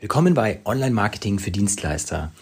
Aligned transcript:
Willkommen 0.00 0.34
bei 0.34 0.60
Online 0.64 0.90
Marketing 0.90 1.38
für 1.38 1.52
Dienstleister. 1.52 2.32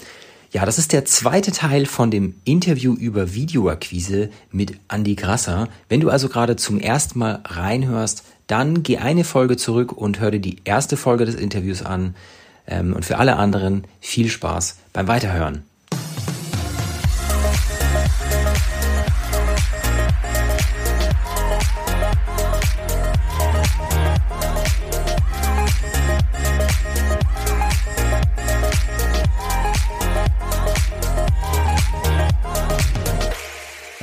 Ja, 0.52 0.64
das 0.64 0.78
ist 0.78 0.92
der 0.92 1.04
zweite 1.04 1.52
Teil 1.52 1.84
von 1.84 2.10
dem 2.10 2.34
Interview 2.44 2.94
über 2.94 3.34
Videoakquise 3.34 4.30
mit 4.50 4.78
Andy 4.88 5.14
Grasser. 5.14 5.68
Wenn 5.88 6.00
du 6.00 6.08
also 6.08 6.30
gerade 6.30 6.56
zum 6.56 6.80
ersten 6.80 7.18
Mal 7.18 7.40
reinhörst, 7.44 8.24
dann 8.46 8.82
geh 8.82 8.98
eine 8.98 9.22
Folge 9.22 9.58
zurück 9.58 9.92
und 9.92 10.18
hör 10.18 10.30
dir 10.30 10.40
die 10.40 10.56
erste 10.64 10.96
Folge 10.96 11.26
des 11.26 11.34
Interviews 11.34 11.82
an. 11.82 12.16
Ähm, 12.66 12.94
und 12.94 13.04
für 13.04 13.18
alle 13.18 13.36
anderen 13.36 13.84
viel 14.00 14.30
Spaß 14.30 14.78
beim 14.94 15.06
Weiterhören. 15.06 15.62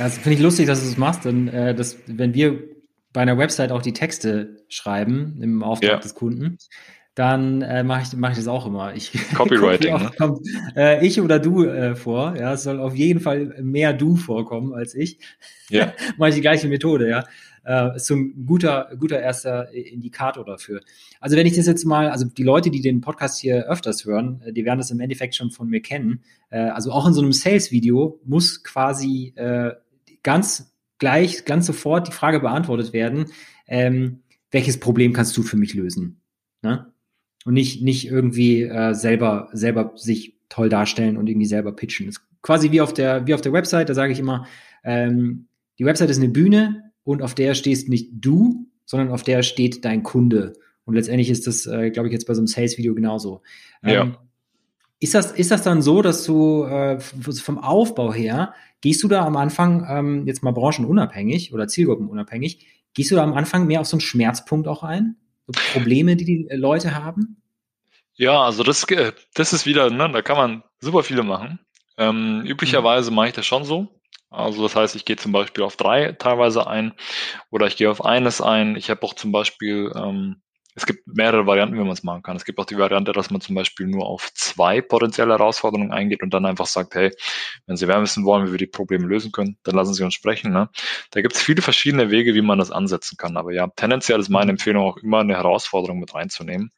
Das 0.00 0.16
finde 0.16 0.36
ich 0.36 0.40
lustig, 0.40 0.66
dass 0.66 0.80
du 0.80 0.86
es 0.86 0.92
das 0.92 0.98
machst, 0.98 1.26
denn 1.26 1.48
äh, 1.48 1.74
das, 1.74 1.98
wenn 2.06 2.32
wir 2.32 2.58
bei 3.12 3.20
einer 3.20 3.36
Website 3.36 3.70
auch 3.70 3.82
die 3.82 3.92
Texte 3.92 4.64
schreiben 4.70 5.38
im 5.42 5.62
Auftrag 5.62 5.90
ja. 5.90 5.98
des 5.98 6.14
Kunden, 6.14 6.56
dann 7.14 7.60
äh, 7.60 7.82
mache 7.82 8.04
ich, 8.04 8.16
mach 8.16 8.30
ich 8.30 8.38
das 8.38 8.48
auch 8.48 8.66
immer. 8.66 8.94
Ich 8.94 9.12
Copywriting. 9.34 9.92
Guck, 9.92 10.02
ne? 10.02 10.10
kommt, 10.16 10.46
äh, 10.74 11.06
ich 11.06 11.20
oder 11.20 11.38
du 11.38 11.64
äh, 11.66 11.96
vor. 11.96 12.34
Ja, 12.38 12.54
es 12.54 12.62
soll 12.62 12.80
auf 12.80 12.94
jeden 12.94 13.20
Fall 13.20 13.54
mehr 13.60 13.92
du 13.92 14.16
vorkommen 14.16 14.72
als 14.72 14.94
ich. 14.94 15.18
Ja. 15.68 15.92
mache 16.16 16.30
ich 16.30 16.36
die 16.36 16.40
gleiche 16.40 16.68
Methode, 16.68 17.06
ja. 17.06 17.24
Äh, 17.66 17.96
ist 17.96 18.06
so 18.06 18.14
ein 18.14 18.46
guter, 18.46 18.90
guter 18.98 19.20
erster 19.20 19.70
Indikator 19.70 20.46
dafür. 20.46 20.80
Also 21.20 21.36
wenn 21.36 21.46
ich 21.46 21.56
das 21.56 21.66
jetzt 21.66 21.84
mal, 21.84 22.08
also 22.08 22.24
die 22.24 22.42
Leute, 22.42 22.70
die 22.70 22.80
den 22.80 23.02
Podcast 23.02 23.38
hier 23.38 23.68
öfters 23.68 24.06
hören, 24.06 24.40
äh, 24.46 24.52
die 24.54 24.64
werden 24.64 24.78
das 24.78 24.90
im 24.90 25.00
Endeffekt 25.00 25.34
schon 25.34 25.50
von 25.50 25.68
mir 25.68 25.82
kennen. 25.82 26.22
Äh, 26.48 26.60
also 26.70 26.90
auch 26.90 27.06
in 27.06 27.12
so 27.12 27.20
einem 27.20 27.34
Sales-Video 27.34 28.18
muss 28.24 28.64
quasi 28.64 29.34
äh, 29.36 29.72
ganz 30.22 30.74
gleich, 30.98 31.44
ganz 31.44 31.66
sofort 31.66 32.08
die 32.08 32.12
Frage 32.12 32.40
beantwortet 32.40 32.92
werden, 32.92 33.26
ähm, 33.66 34.22
welches 34.50 34.80
Problem 34.80 35.12
kannst 35.12 35.36
du 35.36 35.42
für 35.42 35.56
mich 35.56 35.74
lösen? 35.74 36.20
Ne? 36.62 36.92
Und 37.44 37.54
nicht, 37.54 37.82
nicht 37.82 38.06
irgendwie 38.06 38.62
äh, 38.62 38.94
selber, 38.94 39.48
selber 39.52 39.92
sich 39.94 40.36
toll 40.48 40.68
darstellen 40.68 41.16
und 41.16 41.28
irgendwie 41.28 41.46
selber 41.46 41.72
pitchen. 41.72 42.06
Das 42.06 42.16
ist 42.16 42.22
quasi 42.42 42.70
wie 42.70 42.80
auf 42.80 42.92
der, 42.92 43.26
wie 43.26 43.34
auf 43.34 43.40
der 43.40 43.52
Website, 43.52 43.88
da 43.88 43.94
sage 43.94 44.12
ich 44.12 44.18
immer, 44.18 44.46
ähm, 44.84 45.46
die 45.78 45.84
Website 45.84 46.10
ist 46.10 46.18
eine 46.18 46.28
Bühne 46.28 46.92
und 47.04 47.22
auf 47.22 47.34
der 47.34 47.54
stehst 47.54 47.88
nicht 47.88 48.10
du, 48.12 48.66
sondern 48.84 49.10
auf 49.10 49.22
der 49.22 49.42
steht 49.42 49.84
dein 49.84 50.02
Kunde. 50.02 50.52
Und 50.84 50.94
letztendlich 50.94 51.30
ist 51.30 51.46
das, 51.46 51.66
äh, 51.66 51.90
glaube 51.90 52.08
ich, 52.08 52.12
jetzt 52.12 52.26
bei 52.26 52.34
so 52.34 52.40
einem 52.40 52.48
Sales-Video 52.48 52.94
genauso. 52.94 53.42
Ähm, 53.82 53.94
ja. 53.94 54.18
Ist 55.00 55.14
das, 55.14 55.32
ist 55.32 55.50
das 55.50 55.62
dann 55.62 55.80
so, 55.80 56.02
dass 56.02 56.24
du 56.24 56.64
äh, 56.64 57.00
vom 57.00 57.58
Aufbau 57.58 58.12
her, 58.12 58.54
gehst 58.82 59.02
du 59.02 59.08
da 59.08 59.24
am 59.24 59.36
Anfang, 59.36 59.86
ähm, 59.88 60.26
jetzt 60.26 60.42
mal 60.42 60.52
branchenunabhängig 60.52 61.54
oder 61.54 61.66
zielgruppenunabhängig, 61.68 62.66
gehst 62.92 63.10
du 63.10 63.16
da 63.16 63.22
am 63.22 63.32
Anfang 63.32 63.66
mehr 63.66 63.80
auf 63.80 63.86
so 63.86 63.96
einen 63.96 64.02
Schmerzpunkt 64.02 64.68
auch 64.68 64.82
ein? 64.82 65.16
So 65.46 65.52
Probleme, 65.72 66.16
die 66.16 66.24
die 66.24 66.48
Leute 66.50 67.02
haben? 67.02 67.42
Ja, 68.14 68.42
also 68.42 68.62
das, 68.62 68.84
äh, 68.90 69.12
das 69.34 69.54
ist 69.54 69.64
wieder, 69.64 69.88
ne, 69.88 70.10
da 70.12 70.20
kann 70.20 70.36
man 70.36 70.62
super 70.80 71.02
viele 71.02 71.22
machen. 71.22 71.58
Ähm, 71.96 72.42
üblicherweise 72.44 73.10
mache 73.10 73.28
ich 73.28 73.34
das 73.34 73.46
schon 73.46 73.64
so. 73.64 73.88
Also 74.28 74.62
das 74.62 74.76
heißt, 74.76 74.96
ich 74.96 75.04
gehe 75.04 75.16
zum 75.16 75.32
Beispiel 75.32 75.64
auf 75.64 75.76
drei 75.76 76.12
teilweise 76.12 76.66
ein 76.66 76.92
oder 77.50 77.66
ich 77.66 77.76
gehe 77.76 77.90
auf 77.90 78.04
eines 78.04 78.40
ein. 78.40 78.76
Ich 78.76 78.90
habe 78.90 79.02
auch 79.02 79.14
zum 79.14 79.32
Beispiel 79.32 79.92
ähm, 79.96 80.40
es 80.74 80.86
gibt 80.86 81.06
mehrere 81.06 81.46
Varianten, 81.46 81.74
wie 81.74 81.80
man 81.80 81.90
es 81.90 82.02
machen 82.02 82.22
kann. 82.22 82.36
Es 82.36 82.44
gibt 82.44 82.58
auch 82.58 82.64
die 82.64 82.78
Variante, 82.78 83.12
dass 83.12 83.30
man 83.30 83.40
zum 83.40 83.56
Beispiel 83.56 83.86
nur 83.86 84.06
auf 84.06 84.32
zwei 84.34 84.80
potenzielle 84.80 85.32
Herausforderungen 85.32 85.92
eingeht 85.92 86.22
und 86.22 86.32
dann 86.32 86.46
einfach 86.46 86.66
sagt, 86.66 86.94
hey, 86.94 87.10
wenn 87.66 87.76
Sie 87.76 87.86
mehr 87.86 88.00
wissen 88.00 88.24
wollen, 88.24 88.46
wie 88.46 88.52
wir 88.52 88.58
die 88.58 88.66
Probleme 88.66 89.06
lösen 89.06 89.32
können, 89.32 89.58
dann 89.64 89.74
lassen 89.74 89.94
Sie 89.94 90.04
uns 90.04 90.14
sprechen. 90.14 90.52
Ne? 90.52 90.68
Da 91.10 91.22
gibt 91.22 91.34
es 91.34 91.42
viele 91.42 91.62
verschiedene 91.62 92.10
Wege, 92.10 92.34
wie 92.34 92.42
man 92.42 92.58
das 92.58 92.70
ansetzen 92.70 93.16
kann. 93.16 93.36
Aber 93.36 93.52
ja, 93.52 93.66
tendenziell 93.74 94.20
ist 94.20 94.28
meine 94.28 94.52
Empfehlung 94.52 94.84
auch 94.84 94.96
immer 94.98 95.20
eine 95.20 95.36
Herausforderung 95.36 95.98
mit 95.98 96.14
reinzunehmen 96.14 96.70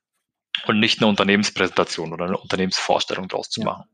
und 0.66 0.80
nicht 0.80 1.00
eine 1.00 1.08
Unternehmenspräsentation 1.08 2.12
oder 2.12 2.26
eine 2.26 2.38
Unternehmensvorstellung 2.38 3.28
daraus 3.28 3.50
zu 3.50 3.60
machen. 3.60 3.84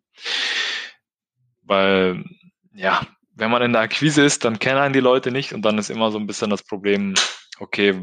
Weil, 1.63 2.25
ja, 2.73 3.07
wenn 3.35 3.51
man 3.51 3.63
in 3.63 3.73
der 3.73 3.83
Akquise 3.83 4.25
ist, 4.25 4.45
dann 4.45 4.59
kennen 4.59 4.79
einen 4.79 4.93
die 4.93 5.01
Leute 5.01 5.31
nicht 5.33 5.53
und 5.53 5.63
dann 5.63 5.79
ist 5.79 5.91
immer 5.91 6.11
so 6.11 6.19
ein 6.19 6.27
bisschen 6.27 6.51
das 6.51 6.63
Problem, 6.63 7.15
okay, 7.59 8.01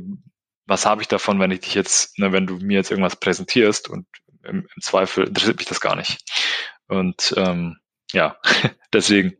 was 0.66 0.86
habe 0.86 1.02
ich 1.02 1.08
davon, 1.08 1.40
wenn 1.40 1.52
ich 1.52 1.62
dich 1.62 1.76
jetzt, 1.76 2.18
ne, 2.20 2.32
wenn 2.32 2.48
du 2.48 2.58
mir 2.58 2.78
jetzt 2.78 2.92
irgendwas 2.92 3.16
präsentierst 3.16 3.90
und 3.90 4.08
im, 4.44 4.68
im 4.76 4.82
Zweifel 4.82 5.28
interessiert 5.28 5.58
mich 5.58 5.68
das 5.68 5.82
gar 5.82 5.96
nicht. 5.96 6.20
Und 6.88 7.34
ähm, 7.38 7.78
ja, 8.12 8.38
deswegen 8.94 9.38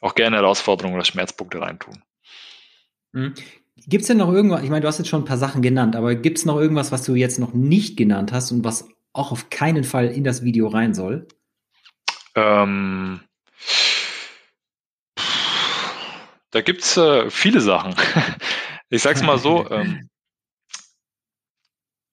auch 0.00 0.14
gerne 0.14 0.36
Herausforderungen 0.36 0.94
oder 0.94 1.04
Schmerzpunkte 1.04 1.60
reintun. 1.60 2.02
Mhm. 3.12 3.34
Gibt 3.86 4.02
es 4.02 4.08
denn 4.08 4.18
noch 4.18 4.32
irgendwas, 4.32 4.62
ich 4.62 4.70
meine, 4.70 4.80
du 4.80 4.88
hast 4.88 4.98
jetzt 4.98 5.08
schon 5.08 5.22
ein 5.22 5.26
paar 5.26 5.38
Sachen 5.38 5.62
genannt, 5.62 5.96
aber 5.96 6.14
gibt 6.14 6.38
es 6.38 6.44
noch 6.44 6.56
irgendwas, 6.56 6.92
was 6.92 7.04
du 7.04 7.14
jetzt 7.14 7.38
noch 7.38 7.52
nicht 7.52 7.96
genannt 7.96 8.32
hast 8.32 8.50
und 8.50 8.64
was 8.64 8.88
auch 9.12 9.32
auf 9.32 9.50
keinen 9.50 9.84
Fall 9.84 10.08
in 10.08 10.24
das 10.24 10.42
Video 10.42 10.68
rein 10.68 10.94
soll? 10.94 11.28
Ähm, 12.34 13.20
da 16.50 16.60
gibt's 16.60 16.96
äh, 16.96 17.30
viele 17.30 17.60
Sachen. 17.60 17.94
Ich 18.88 19.02
sag's 19.02 19.20
mal 19.20 19.36
so, 19.36 19.68
ähm, 19.72 20.08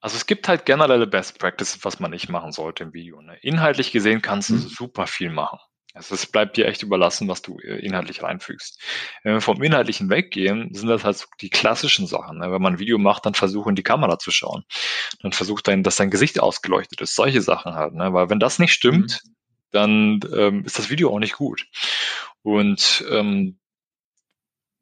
also 0.04 0.18
es 0.18 0.26
gibt 0.26 0.50
halt 0.50 0.66
generelle 0.66 1.08
Best 1.08 1.40
Practices, 1.40 1.86
was 1.86 2.02
man 2.02 2.12
nicht 2.12 2.28
machen 2.28 2.52
sollte 2.52 2.84
im 2.84 2.94
Video. 2.94 3.22
Ne? 3.22 3.38
Inhaltlich 3.42 3.94
gesehen 3.94 4.22
kannst 4.22 4.50
du 4.50 4.56
mhm. 4.56 4.60
super 4.60 5.08
viel 5.08 5.30
machen. 5.30 5.60
Also 5.94 6.14
es 6.14 6.26
bleibt 6.26 6.58
dir 6.58 6.68
echt 6.68 6.84
überlassen, 6.84 7.30
was 7.30 7.42
du 7.42 7.58
äh, 7.60 7.78
inhaltlich 7.78 8.22
reinfügst. 8.22 8.82
Wenn 9.24 9.36
wir 9.36 9.40
vom 9.40 9.64
Inhaltlichen 9.64 10.10
weggehen, 10.10 10.74
sind 10.74 10.90
das 10.90 11.06
halt 11.06 11.20
so 11.20 11.28
die 11.40 11.50
klassischen 11.50 12.06
Sachen. 12.06 12.40
Ne? 12.40 12.52
Wenn 12.52 12.62
man 12.62 12.74
ein 12.74 12.80
Video 12.80 12.98
macht, 12.98 13.26
dann 13.26 13.34
versuche 13.34 13.70
in 13.70 13.78
die 13.78 13.84
Kamera 13.84 14.20
zu 14.20 14.30
schauen. 14.30 14.66
Dann 15.22 15.32
versucht 15.32 15.70
dein, 15.70 15.84
dass 15.84 15.96
dein 15.96 16.12
Gesicht 16.12 16.38
ausgeleuchtet 16.42 17.00
ist. 17.00 17.16
Solche 17.16 17.42
Sachen 17.42 17.76
halt. 17.76 17.94
Ne? 17.94 18.12
Weil 18.12 18.30
wenn 18.30 18.42
das 18.42 18.60
nicht 18.60 18.74
stimmt, 18.74 19.22
mhm. 19.24 19.36
dann 19.72 20.20
ähm, 20.36 20.66
ist 20.66 20.78
das 20.78 20.90
Video 20.90 21.14
auch 21.14 21.20
nicht 21.20 21.38
gut. 21.38 21.66
Und 22.42 23.06
ähm, 23.10 23.58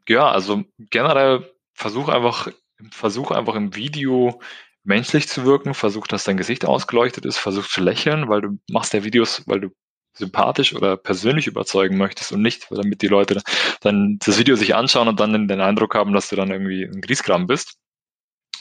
ja, 0.08 0.32
also 0.32 0.64
generell 0.80 1.54
versuch 1.76 2.10
einfach, 2.10 2.48
versuch 2.90 3.30
einfach 3.30 3.54
im 3.54 3.76
Video 3.76 4.42
menschlich 4.84 5.28
zu 5.28 5.46
wirken, 5.46 5.74
versuch, 5.74 6.08
dass 6.08 6.24
dein 6.24 6.38
Gesicht 6.38 6.66
ausgeleuchtet 6.66 7.26
ist, 7.26 7.38
versuch 7.38 7.68
zu 7.68 7.82
lächeln, 7.82 8.30
weil 8.30 8.42
du 8.42 8.60
machst 8.70 8.94
ja 8.94 9.04
Videos, 9.04 9.44
weil 9.48 9.62
du 9.62 9.70
sympathisch 10.14 10.76
oder 10.76 10.98
persönlich 10.98 11.48
überzeugen 11.48 11.98
möchtest 11.98 12.32
und 12.32 12.42
nicht, 12.42 12.68
damit 12.70 13.02
die 13.02 13.08
Leute 13.08 13.42
dann 13.82 14.18
das 14.20 14.38
Video 14.38 14.56
sich 14.56 14.76
anschauen 14.76 15.08
und 15.08 15.20
dann 15.20 15.48
den 15.48 15.62
Eindruck 15.62 15.96
haben, 15.96 16.14
dass 16.14 16.30
du 16.30 16.36
dann 16.36 16.52
irgendwie 16.52 16.84
ein 16.84 17.02
Grieskram 17.02 17.48
bist. 17.48 17.78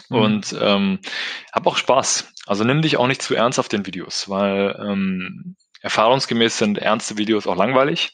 Mhm. 0.08 0.16
Und 0.16 0.56
ähm, 0.60 0.98
hab 1.52 1.66
auch 1.66 1.76
Spaß. 1.76 2.32
Also 2.46 2.64
nimm 2.64 2.82
dich 2.82 2.96
auch 2.96 3.06
nicht 3.06 3.22
zu 3.22 3.34
ernst 3.34 3.58
auf 3.58 3.68
den 3.68 3.86
Videos, 3.86 4.28
weil 4.28 4.76
ähm, 4.80 5.56
erfahrungsgemäß 5.80 6.58
sind 6.58 6.78
ernste 6.78 7.18
Videos 7.18 7.46
auch 7.46 7.56
langweilig 7.56 8.12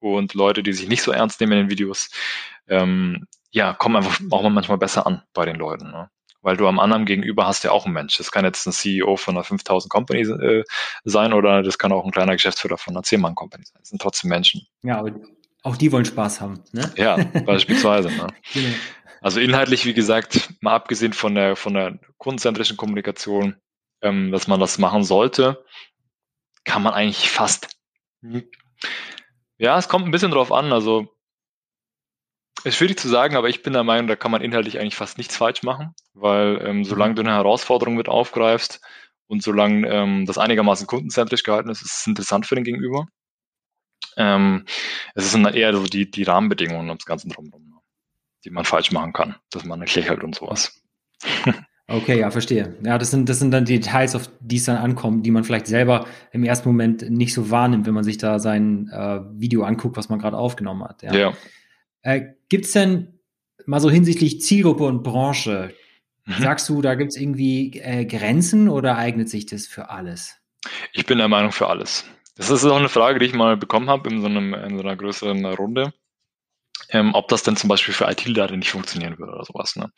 und 0.00 0.34
Leute, 0.34 0.62
die 0.62 0.72
sich 0.72 0.88
nicht 0.88 1.02
so 1.02 1.12
ernst 1.12 1.40
nehmen 1.40 1.52
in 1.52 1.58
den 1.60 1.70
Videos, 1.70 2.10
ähm, 2.68 3.26
ja, 3.50 3.72
kommen 3.72 3.96
einfach 3.96 4.20
auch 4.30 4.48
manchmal 4.48 4.78
besser 4.78 5.06
an 5.06 5.22
bei 5.32 5.44
den 5.46 5.56
Leuten. 5.56 5.90
Ne? 5.90 6.10
Weil 6.44 6.56
du 6.56 6.68
am 6.68 6.78
anderen 6.78 7.06
gegenüber 7.06 7.46
hast 7.46 7.64
ja 7.64 7.70
auch 7.72 7.86
einen 7.86 7.94
Mensch. 7.94 8.18
Das 8.18 8.30
kann 8.30 8.44
jetzt 8.44 8.66
ein 8.66 8.72
CEO 8.72 9.16
von 9.16 9.34
einer 9.34 9.44
5000 9.44 9.90
Company 9.90 10.20
äh, 10.20 10.62
sein 11.04 11.32
oder 11.32 11.62
das 11.62 11.78
kann 11.78 11.90
auch 11.90 12.04
ein 12.04 12.10
kleiner 12.10 12.34
Geschäftsführer 12.34 12.76
von 12.76 12.94
einer 12.94 13.02
10-Mann 13.02 13.34
Company 13.34 13.64
sein. 13.64 13.78
Das 13.80 13.88
sind 13.88 14.00
trotzdem 14.00 14.28
Menschen. 14.28 14.66
Ja, 14.82 14.98
aber 14.98 15.12
auch 15.62 15.76
die 15.76 15.90
wollen 15.90 16.04
Spaß 16.04 16.42
haben. 16.42 16.62
Ne? 16.72 16.92
Ja, 16.96 17.16
beispielsweise. 17.46 18.08
ne? 18.10 18.28
Genau. 18.52 18.68
Also 19.22 19.40
inhaltlich, 19.40 19.86
wie 19.86 19.94
gesagt, 19.94 20.50
mal 20.60 20.74
abgesehen 20.74 21.14
von 21.14 21.34
der, 21.34 21.56
von 21.56 21.72
der 21.72 21.98
kundenzentrischen 22.18 22.76
Kommunikation, 22.76 23.56
ähm, 24.02 24.30
dass 24.30 24.46
man 24.46 24.60
das 24.60 24.78
machen 24.78 25.02
sollte, 25.02 25.64
kann 26.64 26.82
man 26.82 26.92
eigentlich 26.92 27.30
fast. 27.30 27.70
Ja, 29.56 29.78
es 29.78 29.88
kommt 29.88 30.04
ein 30.04 30.10
bisschen 30.10 30.30
drauf 30.30 30.52
an. 30.52 30.74
Also 30.74 31.08
ist 32.64 32.76
schwierig 32.76 32.98
zu 32.98 33.08
sagen, 33.08 33.36
aber 33.36 33.48
ich 33.48 33.62
bin 33.62 33.72
der 33.72 33.84
Meinung, 33.84 34.06
da 34.06 34.16
kann 34.16 34.30
man 34.30 34.42
inhaltlich 34.42 34.78
eigentlich 34.78 34.96
fast 34.96 35.18
nichts 35.18 35.36
falsch 35.36 35.62
machen, 35.62 35.94
weil 36.14 36.60
ähm, 36.64 36.78
mhm. 36.78 36.84
solange 36.84 37.14
du 37.14 37.22
eine 37.22 37.32
Herausforderung 37.32 37.94
mit 37.94 38.08
aufgreifst 38.08 38.80
und 39.26 39.42
solange 39.42 39.88
ähm, 39.88 40.26
das 40.26 40.38
einigermaßen 40.38 40.86
kundenzentrisch 40.86 41.42
gehalten 41.42 41.70
ist, 41.70 41.82
ist 41.82 42.00
es 42.00 42.06
interessant 42.06 42.46
für 42.46 42.54
den 42.54 42.64
Gegenüber. 42.64 43.06
Ähm, 44.16 44.64
es 45.14 45.30
sind 45.30 45.46
eher 45.46 45.74
so 45.74 45.84
die, 45.84 46.10
die 46.10 46.22
Rahmenbedingungen 46.22 46.88
ums 46.88 47.06
Ganze 47.06 47.28
drumherum, 47.28 47.68
ne, 47.68 47.76
die 48.44 48.50
man 48.50 48.64
falsch 48.64 48.92
machen 48.92 49.12
kann, 49.12 49.36
dass 49.50 49.64
man 49.64 49.80
nicht 49.80 49.94
lächelt 49.94 50.22
und 50.22 50.34
sowas. 50.34 50.82
Okay, 51.86 52.18
ja, 52.20 52.30
verstehe. 52.30 52.78
Ja, 52.82 52.96
das 52.96 53.10
sind, 53.10 53.28
das 53.28 53.38
sind 53.38 53.50
dann 53.50 53.66
die 53.66 53.78
Details, 53.78 54.14
auf 54.14 54.30
die 54.40 54.56
es 54.56 54.64
dann 54.64 54.78
ankommt, 54.78 55.26
die 55.26 55.30
man 55.30 55.44
vielleicht 55.44 55.66
selber 55.66 56.06
im 56.32 56.42
ersten 56.42 56.66
Moment 56.66 57.10
nicht 57.10 57.34
so 57.34 57.50
wahrnimmt, 57.50 57.86
wenn 57.86 57.92
man 57.92 58.04
sich 58.04 58.16
da 58.16 58.38
sein 58.38 58.88
äh, 58.88 59.20
Video 59.34 59.64
anguckt, 59.64 59.98
was 59.98 60.08
man 60.08 60.18
gerade 60.18 60.38
aufgenommen 60.38 60.82
hat. 60.82 61.02
Ja. 61.02 61.14
ja. 61.14 61.32
Äh, 62.00 62.34
gibt 62.54 62.66
es 62.66 62.72
denn 62.72 63.18
mal 63.66 63.80
so 63.80 63.90
hinsichtlich 63.90 64.40
Zielgruppe 64.40 64.84
und 64.84 65.02
Branche, 65.02 65.74
mhm. 66.24 66.34
sagst 66.40 66.68
du, 66.68 66.82
da 66.82 66.94
gibt 66.94 67.10
es 67.10 67.16
irgendwie 67.16 67.80
äh, 67.80 68.04
Grenzen 68.04 68.68
oder 68.68 68.96
eignet 68.96 69.28
sich 69.28 69.44
das 69.44 69.66
für 69.66 69.90
alles? 69.90 70.36
Ich 70.92 71.04
bin 71.04 71.18
der 71.18 71.26
Meinung 71.26 71.50
für 71.50 71.66
alles. 71.66 72.04
Das 72.36 72.50
ist 72.50 72.64
auch 72.64 72.76
eine 72.76 72.88
Frage, 72.88 73.18
die 73.18 73.26
ich 73.26 73.34
mal 73.34 73.56
bekommen 73.56 73.90
habe 73.90 74.08
in 74.08 74.20
so, 74.20 74.28
einem, 74.28 74.54
in 74.54 74.76
so 74.76 74.84
einer 74.84 74.94
größeren 74.94 75.44
Runde. 75.46 75.92
Ähm, 76.90 77.12
ob 77.14 77.26
das 77.26 77.42
denn 77.42 77.56
zum 77.56 77.66
Beispiel 77.66 77.92
für 77.92 78.08
IT-Leiter 78.08 78.56
nicht 78.56 78.70
funktionieren 78.70 79.18
würde 79.18 79.32
oder 79.32 79.44
sowas. 79.44 79.74
Ne? 79.74 79.90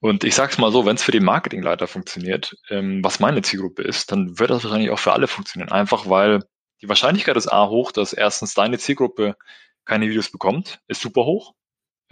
Und 0.00 0.24
ich 0.24 0.34
sage 0.34 0.52
es 0.52 0.56
mal 0.56 0.72
so, 0.72 0.86
wenn 0.86 0.96
es 0.96 1.02
für 1.02 1.12
den 1.12 1.24
Marketingleiter 1.24 1.86
funktioniert, 1.86 2.56
ähm, 2.70 3.04
was 3.04 3.20
meine 3.20 3.42
Zielgruppe 3.42 3.82
ist, 3.82 4.10
dann 4.10 4.38
wird 4.38 4.48
das 4.48 4.64
wahrscheinlich 4.64 4.88
auch 4.88 4.98
für 4.98 5.12
alle 5.12 5.28
funktionieren. 5.28 5.70
Einfach 5.70 6.08
weil 6.08 6.40
die 6.80 6.88
Wahrscheinlichkeit 6.88 7.36
ist 7.36 7.48
A 7.48 7.68
hoch, 7.68 7.92
dass 7.92 8.14
erstens 8.14 8.54
deine 8.54 8.78
Zielgruppe 8.78 9.36
keine 9.84 10.08
Videos 10.08 10.30
bekommt, 10.30 10.80
ist 10.88 11.02
super 11.02 11.26
hoch. 11.26 11.52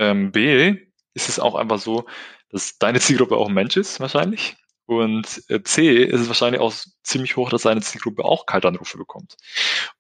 Ähm, 0.02 0.32
B 0.32 0.76
ist 1.14 1.28
es 1.28 1.38
auch 1.38 1.54
einfach 1.54 1.78
so, 1.78 2.06
dass 2.50 2.78
deine 2.78 3.00
Zielgruppe 3.00 3.37
auch 3.37 3.49
ein 3.49 3.54
Mensch 3.54 3.76
ist, 3.76 4.00
wahrscheinlich. 4.00 4.56
Und 4.87 5.43
äh, 5.49 5.62
C 5.62 6.02
ist 6.02 6.20
es 6.20 6.28
wahrscheinlich 6.28 6.60
auch 6.60 6.75
ziemlich 7.02 7.37
hoch, 7.37 7.50
dass 7.50 7.62
seine 7.62 7.81
Zielgruppe 7.81 8.25
auch 8.25 8.46
Kaltanrufe 8.46 8.99
bekommt. 8.99 9.37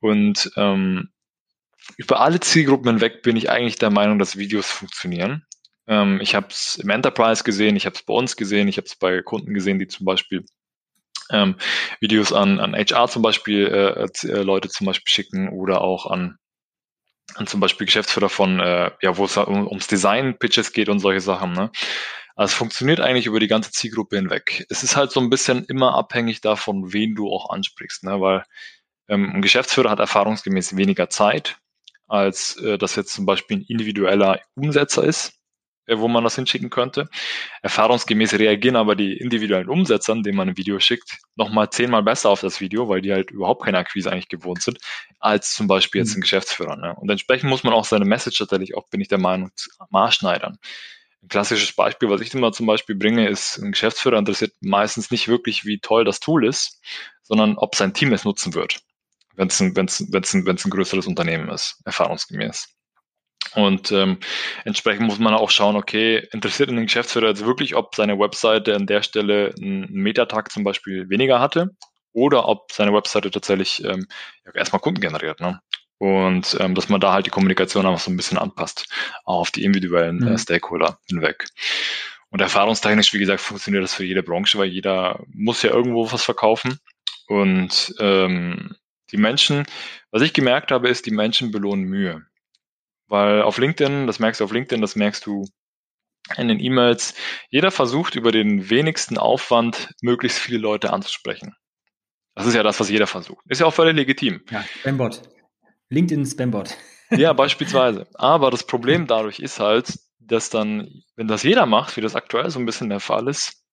Und 0.00 0.50
ähm, 0.56 1.10
über 1.96 2.20
alle 2.20 2.40
Zielgruppen 2.40 2.88
hinweg 2.88 3.22
bin 3.22 3.36
ich 3.36 3.50
eigentlich 3.50 3.76
der 3.76 3.90
Meinung, 3.90 4.18
dass 4.18 4.38
Videos 4.38 4.70
funktionieren. 4.70 5.46
Ähm, 5.86 6.20
ich 6.20 6.34
habe 6.34 6.48
es 6.50 6.76
im 6.76 6.90
Enterprise 6.90 7.44
gesehen, 7.44 7.76
ich 7.76 7.86
habe 7.86 7.94
es 7.94 8.02
bei 8.02 8.14
uns 8.14 8.36
gesehen, 8.36 8.68
ich 8.68 8.76
habe 8.76 8.86
es 8.86 8.96
bei 8.96 9.22
Kunden 9.22 9.54
gesehen, 9.54 9.78
die 9.78 9.88
zum 9.88 10.04
Beispiel 10.04 10.44
ähm, 11.30 11.56
Videos 12.00 12.32
an, 12.32 12.60
an 12.60 12.74
HR 12.74 13.08
zum 13.08 13.22
Beispiel 13.22 13.66
äh, 13.66 14.28
äh, 14.28 14.42
Leute 14.42 14.68
zum 14.68 14.86
Beispiel 14.86 15.10
schicken 15.10 15.48
oder 15.48 15.80
auch 15.80 16.06
an 16.06 16.38
zum 17.46 17.60
Beispiel 17.60 17.86
Geschäftsführer 17.86 18.28
von, 18.28 18.60
äh, 18.60 18.90
ja, 19.00 19.16
wo 19.16 19.24
es 19.24 19.36
um, 19.36 19.66
ums 19.66 19.86
Design-Pitches 19.86 20.72
geht 20.72 20.88
und 20.88 20.98
solche 20.98 21.20
Sachen. 21.20 21.52
Ne? 21.52 21.70
Also 22.34 22.52
es 22.52 22.54
funktioniert 22.54 23.00
eigentlich 23.00 23.26
über 23.26 23.40
die 23.40 23.48
ganze 23.48 23.70
Zielgruppe 23.70 24.16
hinweg. 24.16 24.66
Es 24.68 24.82
ist 24.82 24.96
halt 24.96 25.10
so 25.10 25.20
ein 25.20 25.30
bisschen 25.30 25.64
immer 25.66 25.94
abhängig 25.94 26.40
davon, 26.40 26.92
wen 26.92 27.14
du 27.14 27.30
auch 27.30 27.50
ansprichst, 27.50 28.04
ne? 28.04 28.20
weil 28.20 28.44
ähm, 29.08 29.32
ein 29.34 29.42
Geschäftsführer 29.42 29.90
hat 29.90 30.00
erfahrungsgemäß 30.00 30.76
weniger 30.76 31.10
Zeit, 31.10 31.58
als 32.08 32.56
äh, 32.56 32.78
das 32.78 32.96
jetzt 32.96 33.12
zum 33.12 33.26
Beispiel 33.26 33.58
ein 33.58 33.66
individueller 33.68 34.40
Umsetzer 34.54 35.04
ist, 35.04 35.41
wo 35.88 36.08
man 36.08 36.24
das 36.24 36.36
hinschicken 36.36 36.70
könnte. 36.70 37.08
Erfahrungsgemäß 37.62 38.34
reagieren 38.34 38.76
aber 38.76 38.96
die 38.96 39.16
individuellen 39.16 39.68
Umsetzer, 39.68 40.14
denen 40.14 40.36
man 40.36 40.48
ein 40.48 40.56
Video 40.56 40.78
schickt, 40.78 41.18
nochmal 41.36 41.70
zehnmal 41.70 42.02
besser 42.02 42.30
auf 42.30 42.40
das 42.40 42.60
Video, 42.60 42.88
weil 42.88 43.02
die 43.02 43.12
halt 43.12 43.30
überhaupt 43.30 43.64
keine 43.64 43.78
Akquise 43.78 44.10
eigentlich 44.10 44.28
gewohnt 44.28 44.62
sind, 44.62 44.78
als 45.18 45.54
zum 45.54 45.66
Beispiel 45.66 46.00
jetzt 46.00 46.10
mhm. 46.10 46.18
ein 46.18 46.22
Geschäftsführer. 46.22 46.76
Ne? 46.76 46.94
Und 46.94 47.10
entsprechend 47.10 47.50
muss 47.50 47.64
man 47.64 47.72
auch 47.72 47.84
seine 47.84 48.04
Message 48.04 48.40
natürlich 48.40 48.76
auch, 48.76 48.88
bin 48.88 49.00
ich 49.00 49.08
der 49.08 49.18
Meinung, 49.18 49.50
maßschneidern. 49.90 50.58
Ein 51.22 51.28
klassisches 51.28 51.72
Beispiel, 51.72 52.10
was 52.10 52.20
ich 52.20 52.34
immer 52.34 52.52
zum 52.52 52.66
Beispiel 52.66 52.96
bringe, 52.96 53.28
ist, 53.28 53.58
ein 53.58 53.72
Geschäftsführer 53.72 54.18
interessiert 54.18 54.54
meistens 54.60 55.10
nicht 55.10 55.28
wirklich, 55.28 55.64
wie 55.64 55.78
toll 55.78 56.04
das 56.04 56.18
Tool 56.18 56.44
ist, 56.44 56.80
sondern 57.22 57.56
ob 57.56 57.76
sein 57.76 57.94
Team 57.94 58.12
es 58.12 58.24
nutzen 58.24 58.54
wird, 58.54 58.80
wenn 59.36 59.48
es 59.48 59.60
ein, 59.60 59.76
wenn's, 59.76 60.04
wenn's 60.10 60.34
ein, 60.34 60.46
wenn's 60.46 60.64
ein 60.64 60.70
größeres 60.70 61.06
Unternehmen 61.06 61.48
ist, 61.48 61.80
erfahrungsgemäß. 61.84 62.68
Und 63.54 63.92
ähm, 63.92 64.18
entsprechend 64.64 65.06
muss 65.06 65.18
man 65.18 65.34
auch 65.34 65.50
schauen, 65.50 65.76
okay, 65.76 66.26
interessiert 66.32 66.70
in 66.70 66.76
den 66.76 66.86
Geschäftsführer 66.86 67.28
jetzt 67.28 67.44
wirklich, 67.44 67.74
ob 67.74 67.94
seine 67.94 68.18
Webseite 68.18 68.74
an 68.74 68.86
der 68.86 69.02
Stelle 69.02 69.54
einen 69.60 69.92
Metatag 69.92 70.50
zum 70.50 70.64
Beispiel 70.64 71.08
weniger 71.10 71.40
hatte 71.40 71.70
oder 72.12 72.48
ob 72.48 72.72
seine 72.72 72.92
Webseite 72.94 73.30
tatsächlich 73.30 73.84
ähm, 73.84 74.06
erstmal 74.54 74.80
Kunden 74.80 75.00
generiert. 75.00 75.40
Ne? 75.40 75.60
und 76.02 76.56
ähm, 76.58 76.74
dass 76.74 76.88
man 76.88 77.00
da 77.00 77.12
halt 77.12 77.26
die 77.26 77.30
Kommunikation 77.30 77.86
einfach 77.86 78.00
so 78.00 78.10
ein 78.10 78.16
bisschen 78.16 78.36
anpasst 78.36 78.92
auf 79.22 79.52
die 79.52 79.62
individuellen 79.62 80.20
äh, 80.20 80.30
mhm. 80.30 80.34
äh, 80.34 80.38
Stakeholder 80.38 80.98
hinweg. 81.08 81.46
Und 82.28 82.40
erfahrungstechnisch, 82.40 83.12
wie 83.12 83.20
gesagt, 83.20 83.40
funktioniert 83.40 83.84
das 83.84 83.94
für 83.94 84.04
jede 84.04 84.24
Branche, 84.24 84.58
weil 84.58 84.66
jeder 84.66 85.22
muss 85.32 85.62
ja 85.62 85.70
irgendwo 85.70 86.10
was 86.10 86.24
verkaufen. 86.24 86.80
Und 87.28 87.94
ähm, 88.00 88.74
die 89.12 89.16
Menschen, 89.16 89.64
was 90.10 90.22
ich 90.22 90.32
gemerkt 90.32 90.72
habe, 90.72 90.88
ist, 90.88 91.06
die 91.06 91.12
Menschen 91.12 91.52
belohnen 91.52 91.84
Mühe. 91.84 92.22
Weil 93.12 93.42
auf 93.42 93.58
LinkedIn, 93.58 94.06
das 94.06 94.20
merkst 94.20 94.40
du 94.40 94.44
auf 94.44 94.52
LinkedIn, 94.52 94.80
das 94.80 94.96
merkst 94.96 95.26
du 95.26 95.44
in 96.38 96.48
den 96.48 96.58
E-Mails, 96.58 97.12
jeder 97.50 97.70
versucht 97.70 98.14
über 98.14 98.32
den 98.32 98.70
wenigsten 98.70 99.18
Aufwand 99.18 99.90
möglichst 100.00 100.38
viele 100.38 100.56
Leute 100.56 100.94
anzusprechen. 100.94 101.54
Das 102.34 102.46
ist 102.46 102.54
ja 102.54 102.62
das, 102.62 102.80
was 102.80 102.88
jeder 102.88 103.06
versucht. 103.06 103.44
Ist 103.50 103.60
ja 103.60 103.66
auch 103.66 103.74
völlig 103.74 103.96
legitim. 103.96 104.40
Ja, 104.50 104.64
Spambot. 104.80 105.20
LinkedIn 105.90 106.24
Spambot. 106.24 106.74
Ja, 107.10 107.34
beispielsweise. 107.34 108.08
Aber 108.14 108.50
das 108.50 108.64
Problem 108.64 109.06
dadurch 109.06 109.38
ist 109.38 109.60
halt, 109.60 109.98
dass 110.18 110.48
dann, 110.48 111.02
wenn 111.14 111.28
das 111.28 111.42
jeder 111.42 111.66
macht, 111.66 111.98
wie 111.98 112.00
das 112.00 112.16
aktuell 112.16 112.48
so 112.48 112.58
ein 112.58 112.64
bisschen 112.64 112.88
der 112.88 113.00
Fall 113.00 113.28
ist, 113.28 113.66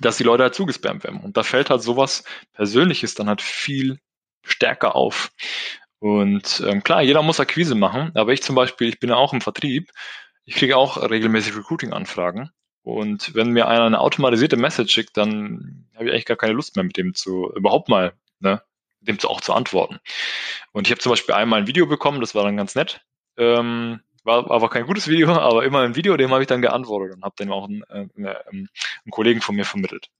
dass 0.00 0.16
die 0.16 0.24
Leute 0.24 0.44
halt 0.44 0.54
zugespammt 0.54 1.04
werden. 1.04 1.20
Und 1.20 1.36
da 1.36 1.42
fällt 1.42 1.68
halt 1.68 1.82
sowas 1.82 2.24
Persönliches 2.54 3.14
dann 3.14 3.28
halt 3.28 3.42
viel 3.42 3.98
stärker 4.42 4.96
auf. 4.96 5.30
Und 6.04 6.62
ähm, 6.66 6.82
klar, 6.82 7.00
jeder 7.00 7.22
muss 7.22 7.40
Akquise 7.40 7.74
machen, 7.74 8.12
aber 8.14 8.34
ich 8.34 8.42
zum 8.42 8.54
Beispiel, 8.54 8.90
ich 8.90 9.00
bin 9.00 9.08
ja 9.08 9.16
auch 9.16 9.32
im 9.32 9.40
Vertrieb, 9.40 9.90
ich 10.44 10.54
kriege 10.54 10.76
auch 10.76 10.98
regelmäßig 10.98 11.56
Recruiting-Anfragen. 11.56 12.50
Und 12.82 13.34
wenn 13.34 13.52
mir 13.52 13.68
einer 13.68 13.86
eine 13.86 14.00
automatisierte 14.00 14.58
Message 14.58 14.92
schickt, 14.92 15.16
dann 15.16 15.86
habe 15.94 16.04
ich 16.04 16.10
eigentlich 16.10 16.26
gar 16.26 16.36
keine 16.36 16.52
Lust 16.52 16.76
mehr 16.76 16.84
mit 16.84 16.98
dem 16.98 17.14
zu 17.14 17.50
überhaupt 17.56 17.88
mal 17.88 18.12
ne, 18.40 18.60
dem 19.00 19.16
auch 19.24 19.40
zu 19.40 19.54
antworten. 19.54 19.98
Und 20.72 20.86
ich 20.86 20.90
habe 20.90 21.00
zum 21.00 21.08
Beispiel 21.08 21.34
einmal 21.34 21.60
ein 21.60 21.68
Video 21.68 21.86
bekommen, 21.86 22.20
das 22.20 22.34
war 22.34 22.44
dann 22.44 22.58
ganz 22.58 22.74
nett. 22.74 23.00
Ähm, 23.38 24.00
war 24.24 24.50
aber 24.50 24.68
kein 24.68 24.84
gutes 24.84 25.08
Video, 25.08 25.32
aber 25.32 25.64
immer 25.64 25.80
ein 25.80 25.96
Video, 25.96 26.18
dem 26.18 26.32
habe 26.32 26.42
ich 26.42 26.48
dann 26.48 26.60
geantwortet 26.60 27.16
und 27.16 27.24
habe 27.24 27.34
dann 27.38 27.50
auch 27.50 27.66
einen, 27.66 27.82
äh, 27.88 28.34
einen, 28.50 28.68
Kollegen 29.10 29.40
von 29.40 29.56
mir 29.56 29.64
vermittelt. 29.64 30.10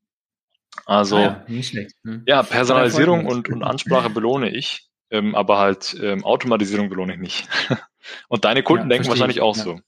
Also 0.86 1.18
ah 1.18 1.44
ja, 1.46 1.90
hm. 2.04 2.22
ja, 2.26 2.42
Personalisierung 2.42 3.26
und, 3.26 3.50
und 3.50 3.62
Ansprache 3.62 4.08
belohne 4.08 4.48
ich, 4.48 4.88
ähm, 5.14 5.34
aber 5.36 5.58
halt 5.58 5.96
ähm, 6.02 6.24
Automatisierung 6.24 6.88
belohne 6.88 7.14
ich 7.14 7.20
nicht. 7.20 7.48
und 8.28 8.44
deine 8.44 8.62
Kunden 8.62 8.90
ja, 8.90 8.96
denken 8.96 9.08
wahrscheinlich 9.08 9.40
auch 9.40 9.56
ja. 9.56 9.62
so. 9.62 9.80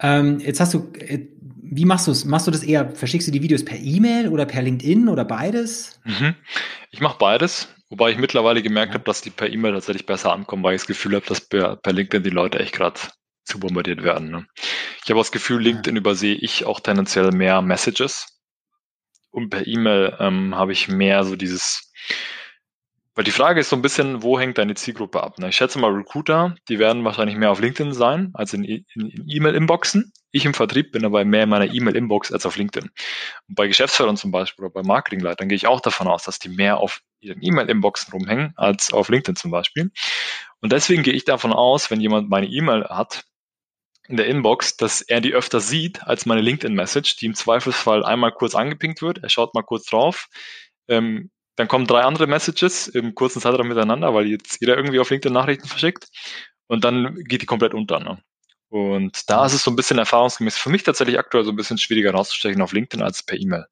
Ähm, 0.00 0.40
jetzt 0.40 0.60
hast 0.60 0.72
du, 0.74 0.92
äh, 0.98 1.28
wie 1.40 1.84
machst 1.84 2.06
du 2.06 2.10
es? 2.10 2.24
Machst 2.24 2.46
du 2.46 2.50
das 2.50 2.62
eher, 2.62 2.90
verschickst 2.90 3.28
du 3.28 3.32
die 3.32 3.42
Videos 3.42 3.64
per 3.64 3.78
E-Mail 3.78 4.28
oder 4.28 4.46
per 4.46 4.62
LinkedIn 4.62 5.08
oder 5.08 5.24
beides? 5.24 6.00
Mhm. 6.04 6.34
Ich 6.90 7.00
mache 7.00 7.18
beides, 7.18 7.68
wobei 7.90 8.10
ich 8.10 8.18
mittlerweile 8.18 8.62
gemerkt 8.62 8.92
ja. 8.92 8.94
habe, 8.94 9.04
dass 9.04 9.20
die 9.20 9.30
per 9.30 9.52
E-Mail 9.52 9.74
tatsächlich 9.74 10.06
besser 10.06 10.32
ankommen, 10.32 10.62
weil 10.62 10.74
ich 10.74 10.80
das 10.80 10.88
Gefühl 10.88 11.16
habe, 11.16 11.26
dass 11.26 11.42
per, 11.42 11.76
per 11.76 11.92
LinkedIn 11.92 12.24
die 12.24 12.30
Leute 12.30 12.60
echt 12.60 12.74
gerade 12.74 12.98
zu 13.44 13.60
bombardiert 13.60 14.02
werden. 14.02 14.30
Ne? 14.30 14.46
Ich 15.04 15.10
habe 15.10 15.20
das 15.20 15.32
Gefühl, 15.32 15.60
LinkedIn 15.60 15.96
übersehe 15.96 16.34
ich 16.34 16.64
auch 16.64 16.80
tendenziell 16.80 17.30
mehr 17.30 17.60
Messages 17.60 18.34
und 19.30 19.50
per 19.50 19.66
E-Mail 19.66 20.16
ähm, 20.18 20.54
habe 20.54 20.72
ich 20.72 20.88
mehr 20.88 21.24
so 21.24 21.36
dieses 21.36 21.92
weil 23.14 23.24
die 23.24 23.30
Frage 23.30 23.60
ist 23.60 23.70
so 23.70 23.76
ein 23.76 23.82
bisschen, 23.82 24.22
wo 24.22 24.38
hängt 24.40 24.58
deine 24.58 24.74
Zielgruppe 24.74 25.22
ab? 25.22 25.38
Ne? 25.38 25.48
Ich 25.48 25.56
schätze 25.56 25.78
mal 25.78 25.92
Recruiter, 25.92 26.56
die 26.68 26.78
werden 26.78 27.04
wahrscheinlich 27.04 27.36
mehr 27.36 27.50
auf 27.50 27.60
LinkedIn 27.60 27.92
sein 27.92 28.30
als 28.34 28.52
in, 28.52 28.64
in, 28.64 28.84
in 28.94 29.24
E-Mail-Inboxen. 29.28 30.12
Ich 30.32 30.44
im 30.44 30.54
Vertrieb 30.54 30.90
bin 30.90 31.04
aber 31.04 31.24
mehr 31.24 31.44
in 31.44 31.48
meiner 31.48 31.72
E-Mail-Inbox 31.72 32.32
als 32.32 32.44
auf 32.44 32.56
LinkedIn. 32.56 32.90
Und 33.48 33.54
bei 33.54 33.68
Geschäftsführern 33.68 34.16
zum 34.16 34.32
Beispiel 34.32 34.64
oder 34.64 34.74
bei 34.74 34.82
Marketingleitern 34.82 35.48
gehe 35.48 35.56
ich 35.56 35.68
auch 35.68 35.80
davon 35.80 36.08
aus, 36.08 36.24
dass 36.24 36.40
die 36.40 36.48
mehr 36.48 36.78
auf 36.78 37.02
ihren 37.20 37.40
E-Mail-Inboxen 37.40 38.12
rumhängen 38.12 38.52
als 38.56 38.92
auf 38.92 39.08
LinkedIn 39.08 39.36
zum 39.36 39.52
Beispiel. 39.52 39.92
Und 40.60 40.72
deswegen 40.72 41.04
gehe 41.04 41.14
ich 41.14 41.24
davon 41.24 41.52
aus, 41.52 41.90
wenn 41.90 42.00
jemand 42.00 42.28
meine 42.30 42.46
E-Mail 42.46 42.84
hat, 42.88 43.24
in 44.08 44.16
der 44.16 44.26
Inbox, 44.26 44.76
dass 44.76 45.00
er 45.00 45.20
die 45.20 45.32
öfter 45.32 45.60
sieht 45.60 46.02
als 46.02 46.26
meine 46.26 46.42
LinkedIn-Message, 46.42 47.16
die 47.16 47.26
im 47.26 47.34
Zweifelsfall 47.34 48.04
einmal 48.04 48.32
kurz 48.32 48.54
angepinkt 48.54 49.00
wird. 49.00 49.18
Er 49.22 49.30
schaut 49.30 49.54
mal 49.54 49.62
kurz 49.62 49.86
drauf, 49.86 50.28
ähm, 50.88 51.30
dann 51.56 51.68
kommen 51.68 51.86
drei 51.86 52.02
andere 52.02 52.26
Messages 52.26 52.88
im 52.88 53.14
kurzen 53.14 53.40
Zeitraum 53.40 53.68
miteinander, 53.68 54.12
weil 54.14 54.26
jetzt 54.26 54.60
jeder 54.60 54.76
irgendwie 54.76 54.98
auf 54.98 55.10
LinkedIn 55.10 55.32
Nachrichten 55.32 55.68
verschickt. 55.68 56.08
Und 56.66 56.84
dann 56.84 57.14
geht 57.24 57.42
die 57.42 57.46
komplett 57.46 57.74
unter. 57.74 58.00
Ne? 58.00 58.18
Und 58.68 59.30
da 59.30 59.46
ist 59.46 59.54
es 59.54 59.62
so 59.62 59.70
ein 59.70 59.76
bisschen 59.76 59.98
erfahrungsgemäß 59.98 60.56
für 60.56 60.70
mich 60.70 60.82
tatsächlich 60.82 61.18
aktuell 61.18 61.44
so 61.44 61.50
ein 61.50 61.56
bisschen 61.56 61.78
schwieriger 61.78 62.12
rauszustechen 62.12 62.60
auf 62.62 62.72
LinkedIn 62.72 63.04
als 63.04 63.22
per 63.22 63.38
E-Mail. 63.38 63.66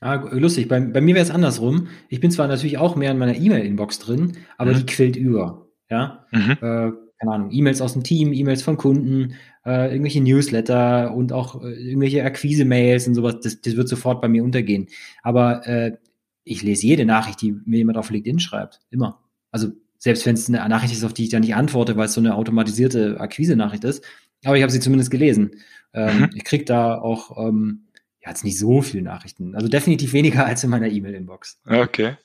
Ah, 0.00 0.14
lustig. 0.32 0.68
Bei, 0.68 0.80
bei 0.80 1.00
mir 1.00 1.14
wäre 1.14 1.24
es 1.24 1.30
andersrum. 1.30 1.88
Ich 2.08 2.20
bin 2.20 2.30
zwar 2.30 2.46
natürlich 2.46 2.78
auch 2.78 2.96
mehr 2.96 3.10
in 3.10 3.18
meiner 3.18 3.36
E-Mail-Inbox 3.36 3.98
drin, 3.98 4.38
aber 4.58 4.72
mhm. 4.72 4.76
die 4.76 4.86
quillt 4.86 5.16
über. 5.16 5.66
Ja. 5.90 6.26
Mhm. 6.30 6.52
Äh, 6.52 6.92
keine 7.18 7.32
Ahnung, 7.32 7.50
E-Mails 7.52 7.80
aus 7.80 7.94
dem 7.94 8.02
Team, 8.02 8.32
E-Mails 8.32 8.62
von 8.62 8.76
Kunden, 8.76 9.34
äh, 9.64 9.90
irgendwelche 9.90 10.20
Newsletter 10.20 11.14
und 11.14 11.32
auch 11.32 11.62
äh, 11.62 11.72
irgendwelche 11.72 12.22
Akquise-Mails 12.24 13.08
und 13.08 13.14
sowas, 13.14 13.40
das, 13.42 13.60
das 13.60 13.76
wird 13.76 13.88
sofort 13.88 14.20
bei 14.20 14.28
mir 14.28 14.44
untergehen. 14.44 14.88
Aber 15.22 15.66
äh, 15.66 15.96
ich 16.44 16.62
lese 16.62 16.86
jede 16.86 17.04
Nachricht, 17.04 17.40
die 17.40 17.52
mir 17.52 17.78
jemand 17.78 17.98
auf 17.98 18.10
LinkedIn 18.10 18.38
schreibt. 18.38 18.80
Immer. 18.90 19.20
Also 19.50 19.72
selbst 19.98 20.26
wenn 20.26 20.34
es 20.34 20.48
eine 20.48 20.68
Nachricht 20.68 20.92
ist, 20.92 21.04
auf 21.04 21.14
die 21.14 21.24
ich 21.24 21.30
dann 21.30 21.40
nicht 21.40 21.54
antworte, 21.54 21.96
weil 21.96 22.06
es 22.06 22.14
so 22.14 22.20
eine 22.20 22.34
automatisierte 22.34 23.18
Akquise-Nachricht 23.18 23.84
ist. 23.84 24.04
Aber 24.44 24.56
ich 24.56 24.62
habe 24.62 24.72
sie 24.72 24.80
zumindest 24.80 25.10
gelesen. 25.10 25.62
Ähm, 25.94 26.18
mhm. 26.18 26.30
Ich 26.34 26.44
kriege 26.44 26.64
da 26.64 26.98
auch 26.98 27.38
ähm, 27.38 27.86
ja, 28.22 28.30
jetzt 28.30 28.44
nicht 28.44 28.58
so 28.58 28.82
viele 28.82 29.02
Nachrichten. 29.02 29.54
Also 29.54 29.68
definitiv 29.68 30.12
weniger 30.12 30.46
als 30.46 30.64
in 30.64 30.70
meiner 30.70 30.88
E-Mail-Inbox. 30.88 31.60
Okay. 31.66 32.16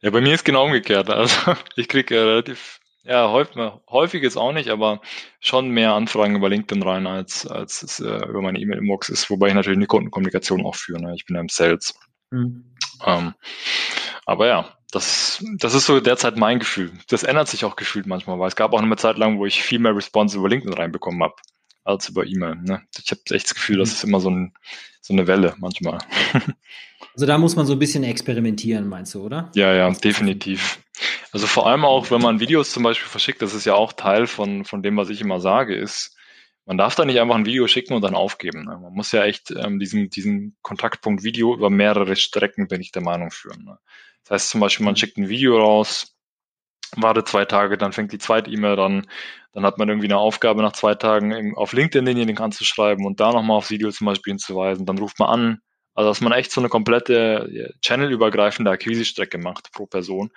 Ja, 0.00 0.10
bei 0.10 0.20
mir 0.20 0.34
ist 0.34 0.44
genau 0.44 0.64
umgekehrt. 0.64 1.10
Also 1.10 1.54
ich 1.76 1.88
kriege 1.88 2.16
äh, 2.16 2.20
relativ, 2.20 2.80
ja, 3.04 3.30
häufig, 3.30 3.56
häufig 3.88 4.22
ist 4.22 4.36
auch 4.36 4.52
nicht, 4.52 4.70
aber 4.70 5.00
schon 5.40 5.70
mehr 5.70 5.92
Anfragen 5.92 6.36
über 6.36 6.48
LinkedIn 6.48 6.82
rein, 6.82 7.06
als, 7.06 7.46
als 7.46 7.82
es 7.82 8.00
äh, 8.00 8.26
über 8.28 8.42
meine 8.42 8.58
E-Mail-Inbox 8.58 9.08
ist, 9.08 9.30
wobei 9.30 9.48
ich 9.48 9.54
natürlich 9.54 9.78
eine 9.78 9.86
Kundenkommunikation 9.86 10.64
auch 10.64 10.74
führe. 10.74 11.00
Ne? 11.00 11.14
Ich 11.14 11.26
bin 11.26 11.36
ja 11.36 11.42
im 11.42 11.48
Sales. 11.48 11.98
Mhm. 12.30 12.64
Ähm, 13.04 13.34
aber 14.26 14.46
ja, 14.46 14.78
das, 14.90 15.44
das 15.58 15.74
ist 15.74 15.86
so 15.86 16.00
derzeit 16.00 16.36
mein 16.36 16.58
Gefühl. 16.58 16.92
Das 17.08 17.22
ändert 17.22 17.48
sich 17.48 17.64
auch 17.64 17.76
gefühlt 17.76 18.06
manchmal, 18.06 18.38
weil 18.38 18.48
es 18.48 18.56
gab 18.56 18.72
auch 18.72 18.80
eine 18.80 18.96
Zeit 18.96 19.18
lang, 19.18 19.38
wo 19.38 19.46
ich 19.46 19.62
viel 19.62 19.78
mehr 19.78 19.94
Response 19.94 20.36
über 20.36 20.48
LinkedIn 20.48 20.74
reinbekommen 20.74 21.22
habe 21.22 21.34
als 21.84 22.08
über 22.08 22.26
E-Mail. 22.26 22.56
Ne? 22.56 22.82
Ich 23.02 23.10
habe 23.10 23.20
echt 23.30 23.46
das 23.46 23.54
Gefühl, 23.54 23.78
das 23.78 23.90
mhm. 23.90 23.94
ist 23.94 24.04
immer 24.04 24.20
so, 24.20 24.30
ein, 24.30 24.54
so 25.00 25.12
eine 25.12 25.26
Welle 25.26 25.54
manchmal. 25.58 25.98
Also 27.14 27.26
da 27.26 27.36
muss 27.36 27.56
man 27.56 27.66
so 27.66 27.72
ein 27.72 27.80
bisschen 27.80 28.04
experimentieren, 28.04 28.88
meinst 28.88 29.14
du, 29.14 29.24
oder? 29.24 29.50
Ja, 29.56 29.74
ja, 29.74 29.90
definitiv. 29.90 30.78
Also 31.32 31.48
vor 31.48 31.66
allem 31.66 31.84
auch, 31.84 32.12
wenn 32.12 32.20
man 32.20 32.38
Videos 32.38 32.70
zum 32.70 32.84
Beispiel 32.84 33.08
verschickt, 33.08 33.42
das 33.42 33.54
ist 33.54 33.64
ja 33.64 33.74
auch 33.74 33.92
Teil 33.92 34.28
von, 34.28 34.64
von 34.64 34.84
dem, 34.84 34.96
was 34.96 35.08
ich 35.08 35.20
immer 35.20 35.40
sage, 35.40 35.74
ist, 35.74 36.16
man 36.68 36.76
darf 36.76 36.94
da 36.94 37.06
nicht 37.06 37.18
einfach 37.18 37.34
ein 37.34 37.46
Video 37.46 37.66
schicken 37.66 37.94
und 37.94 38.02
dann 38.02 38.14
aufgeben. 38.14 38.66
Ne? 38.66 38.78
Man 38.78 38.92
muss 38.92 39.10
ja 39.12 39.24
echt 39.24 39.50
ähm, 39.50 39.78
diesen, 39.78 40.10
diesen 40.10 40.54
Kontaktpunkt 40.60 41.24
Video 41.24 41.54
über 41.54 41.70
mehrere 41.70 42.14
Strecken, 42.14 42.68
bin 42.68 42.82
ich 42.82 42.92
der 42.92 43.00
Meinung, 43.00 43.30
führen. 43.30 43.64
Ne? 43.64 43.78
Das 44.24 44.32
heißt 44.32 44.50
zum 44.50 44.60
Beispiel, 44.60 44.84
man 44.84 44.94
schickt 44.94 45.16
ein 45.16 45.30
Video 45.30 45.58
raus, 45.58 46.14
wartet 46.94 47.26
zwei 47.26 47.46
Tage, 47.46 47.78
dann 47.78 47.94
fängt 47.94 48.12
die 48.12 48.18
zweite 48.18 48.50
E-Mail 48.50 48.78
an, 48.80 49.06
dann 49.52 49.64
hat 49.64 49.78
man 49.78 49.88
irgendwie 49.88 50.08
eine 50.08 50.18
Aufgabe 50.18 50.60
nach 50.60 50.72
zwei 50.72 50.94
Tagen 50.94 51.56
auf 51.56 51.72
LinkedIn 51.72 52.04
denjenigen 52.04 52.44
anzuschreiben 52.44 53.06
und 53.06 53.18
da 53.18 53.32
nochmal 53.32 53.56
aufs 53.56 53.70
Video 53.70 53.90
zum 53.90 54.06
Beispiel 54.06 54.32
hinzuweisen, 54.32 54.84
dann 54.84 54.98
ruft 54.98 55.18
man 55.18 55.30
an, 55.30 55.58
also 55.94 56.10
dass 56.10 56.20
man 56.20 56.32
echt 56.32 56.52
so 56.52 56.60
eine 56.60 56.68
komplette 56.68 57.74
channelübergreifende 57.80 58.70
Akquisestrecke 58.70 59.38
macht 59.38 59.72
pro 59.72 59.86
Person. 59.86 60.30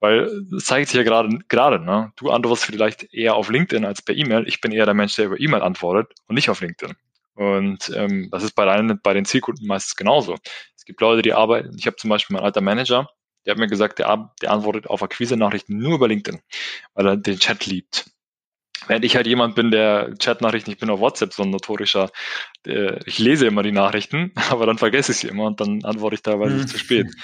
Weil 0.00 0.28
es 0.56 0.64
zeigt 0.64 0.88
sich 0.88 0.96
ja 0.96 1.02
gerade, 1.02 1.38
gerade, 1.48 1.80
ne? 1.80 2.12
Du 2.16 2.30
antwortest 2.30 2.66
vielleicht 2.66 3.12
eher 3.12 3.34
auf 3.34 3.50
LinkedIn 3.50 3.84
als 3.84 4.02
per 4.02 4.14
E-Mail. 4.14 4.46
Ich 4.46 4.60
bin 4.60 4.72
eher 4.72 4.84
der 4.84 4.94
Mensch, 4.94 5.16
der 5.16 5.26
über 5.26 5.40
E-Mail 5.40 5.62
antwortet 5.62 6.12
und 6.28 6.36
nicht 6.36 6.50
auf 6.50 6.60
LinkedIn. 6.60 6.94
Und 7.34 7.92
ähm, 7.94 8.28
das 8.30 8.42
ist 8.42 8.54
bei, 8.54 8.64
deinen, 8.64 9.00
bei 9.00 9.14
den 9.14 9.24
Zielkunden 9.24 9.66
meistens 9.66 9.96
genauso. 9.96 10.36
Es 10.76 10.84
gibt 10.84 11.00
Leute, 11.00 11.22
die 11.22 11.32
arbeiten, 11.32 11.76
ich 11.78 11.86
habe 11.86 11.96
zum 11.96 12.10
Beispiel 12.10 12.34
meinen 12.34 12.44
alter 12.44 12.60
Manager, 12.60 13.08
der 13.44 13.52
hat 13.52 13.58
mir 13.58 13.68
gesagt, 13.68 13.98
der, 13.98 14.34
der 14.42 14.50
antwortet 14.50 14.88
auf 14.88 15.02
Akquise-Nachrichten 15.02 15.76
nur 15.76 15.94
über 15.94 16.08
LinkedIn, 16.08 16.40
weil 16.94 17.06
er 17.06 17.16
den 17.16 17.38
Chat 17.38 17.66
liebt. 17.66 18.10
Während 18.88 19.04
ich 19.04 19.14
halt 19.14 19.26
jemand 19.26 19.54
bin, 19.54 19.70
der 19.70 20.14
Chatnachrichten, 20.18 20.72
ich 20.72 20.78
bin 20.78 20.90
auf 20.90 21.00
WhatsApp 21.00 21.32
so 21.32 21.44
ein 21.44 21.50
notorischer, 21.50 22.10
äh, 22.66 22.98
ich 23.06 23.18
lese 23.18 23.46
immer 23.46 23.62
die 23.62 23.72
Nachrichten, 23.72 24.32
aber 24.50 24.66
dann 24.66 24.78
vergesse 24.78 25.12
ich 25.12 25.18
sie 25.18 25.28
immer 25.28 25.44
und 25.44 25.60
dann 25.60 25.84
antworte 25.84 26.16
ich 26.16 26.22
teilweise 26.22 26.56
mhm. 26.56 26.66
zu 26.66 26.78
spät. 26.78 27.14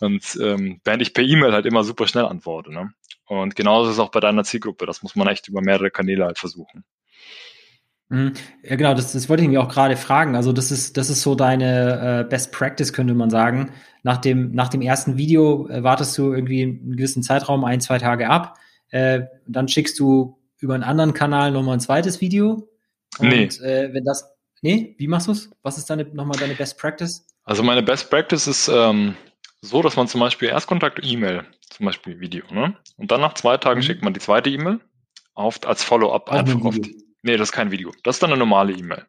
Und 0.00 0.38
ähm, 0.42 0.80
während 0.84 1.02
ich 1.02 1.14
per 1.14 1.24
E-Mail 1.24 1.52
halt 1.52 1.66
immer 1.66 1.84
super 1.84 2.06
schnell 2.06 2.26
antworte. 2.26 2.72
Ne? 2.72 2.92
Und 3.26 3.56
genauso 3.56 3.90
ist 3.90 3.96
es 3.96 4.00
auch 4.00 4.10
bei 4.10 4.20
deiner 4.20 4.44
Zielgruppe. 4.44 4.86
Das 4.86 5.02
muss 5.02 5.16
man 5.16 5.28
echt 5.28 5.48
über 5.48 5.62
mehrere 5.62 5.90
Kanäle 5.90 6.24
halt 6.24 6.38
versuchen. 6.38 6.84
Mhm. 8.08 8.34
Ja, 8.62 8.76
genau, 8.76 8.94
das, 8.94 9.12
das 9.12 9.28
wollte 9.28 9.42
ich 9.42 9.48
mir 9.48 9.62
auch 9.62 9.68
gerade 9.68 9.96
fragen. 9.96 10.36
Also, 10.36 10.52
das 10.52 10.70
ist, 10.70 10.96
das 10.96 11.10
ist 11.10 11.22
so 11.22 11.34
deine 11.34 12.20
äh, 12.20 12.28
Best 12.28 12.52
Practice, 12.52 12.92
könnte 12.92 13.14
man 13.14 13.30
sagen. 13.30 13.72
Nach 14.02 14.18
dem, 14.18 14.52
nach 14.52 14.68
dem 14.68 14.82
ersten 14.82 15.16
Video 15.16 15.68
äh, 15.68 15.82
wartest 15.82 16.16
du 16.18 16.32
irgendwie 16.32 16.62
einen 16.62 16.96
gewissen 16.96 17.22
Zeitraum, 17.22 17.64
ein, 17.64 17.80
zwei 17.80 17.98
Tage 17.98 18.28
ab. 18.28 18.58
Äh, 18.90 19.22
dann 19.46 19.68
schickst 19.68 19.98
du 19.98 20.38
über 20.64 20.74
einen 20.74 20.82
anderen 20.82 21.12
Kanal 21.12 21.52
nochmal 21.52 21.76
ein 21.76 21.80
zweites 21.80 22.22
Video. 22.22 22.68
Und 23.18 23.28
nee. 23.28 23.44
äh, 23.44 23.92
wenn 23.92 24.04
das. 24.04 24.34
Nee, 24.62 24.94
wie 24.98 25.08
machst 25.08 25.28
du 25.28 25.32
es? 25.32 25.50
Was 25.62 25.76
ist 25.76 25.90
deine 25.90 26.04
nochmal 26.04 26.38
deine 26.38 26.54
Best 26.54 26.78
Practice? 26.78 27.26
Also 27.44 27.62
meine 27.62 27.82
Best 27.82 28.08
Practice 28.08 28.46
ist 28.46 28.68
ähm, 28.68 29.14
so, 29.60 29.82
dass 29.82 29.96
man 29.96 30.08
zum 30.08 30.20
Beispiel 30.20 30.48
Erstkontakt 30.48 31.00
E-Mail, 31.02 31.44
zum 31.68 31.84
Beispiel 31.84 32.18
Video, 32.18 32.46
ne? 32.50 32.74
Und 32.96 33.10
dann 33.10 33.20
nach 33.20 33.34
zwei 33.34 33.58
Tagen 33.58 33.80
mhm. 33.80 33.82
schickt 33.84 34.02
man 34.02 34.14
die 34.14 34.20
zweite 34.20 34.48
E-Mail 34.48 34.80
auf, 35.34 35.58
als 35.66 35.84
Follow-up 35.84 36.30
einfach 36.30 36.64
auf. 36.64 36.76
Nee, 37.22 37.36
das 37.36 37.48
ist 37.48 37.52
kein 37.52 37.70
Video. 37.70 37.92
Das 38.02 38.16
ist 38.16 38.22
dann 38.22 38.30
eine 38.30 38.38
normale 38.38 38.72
E-Mail. 38.72 39.04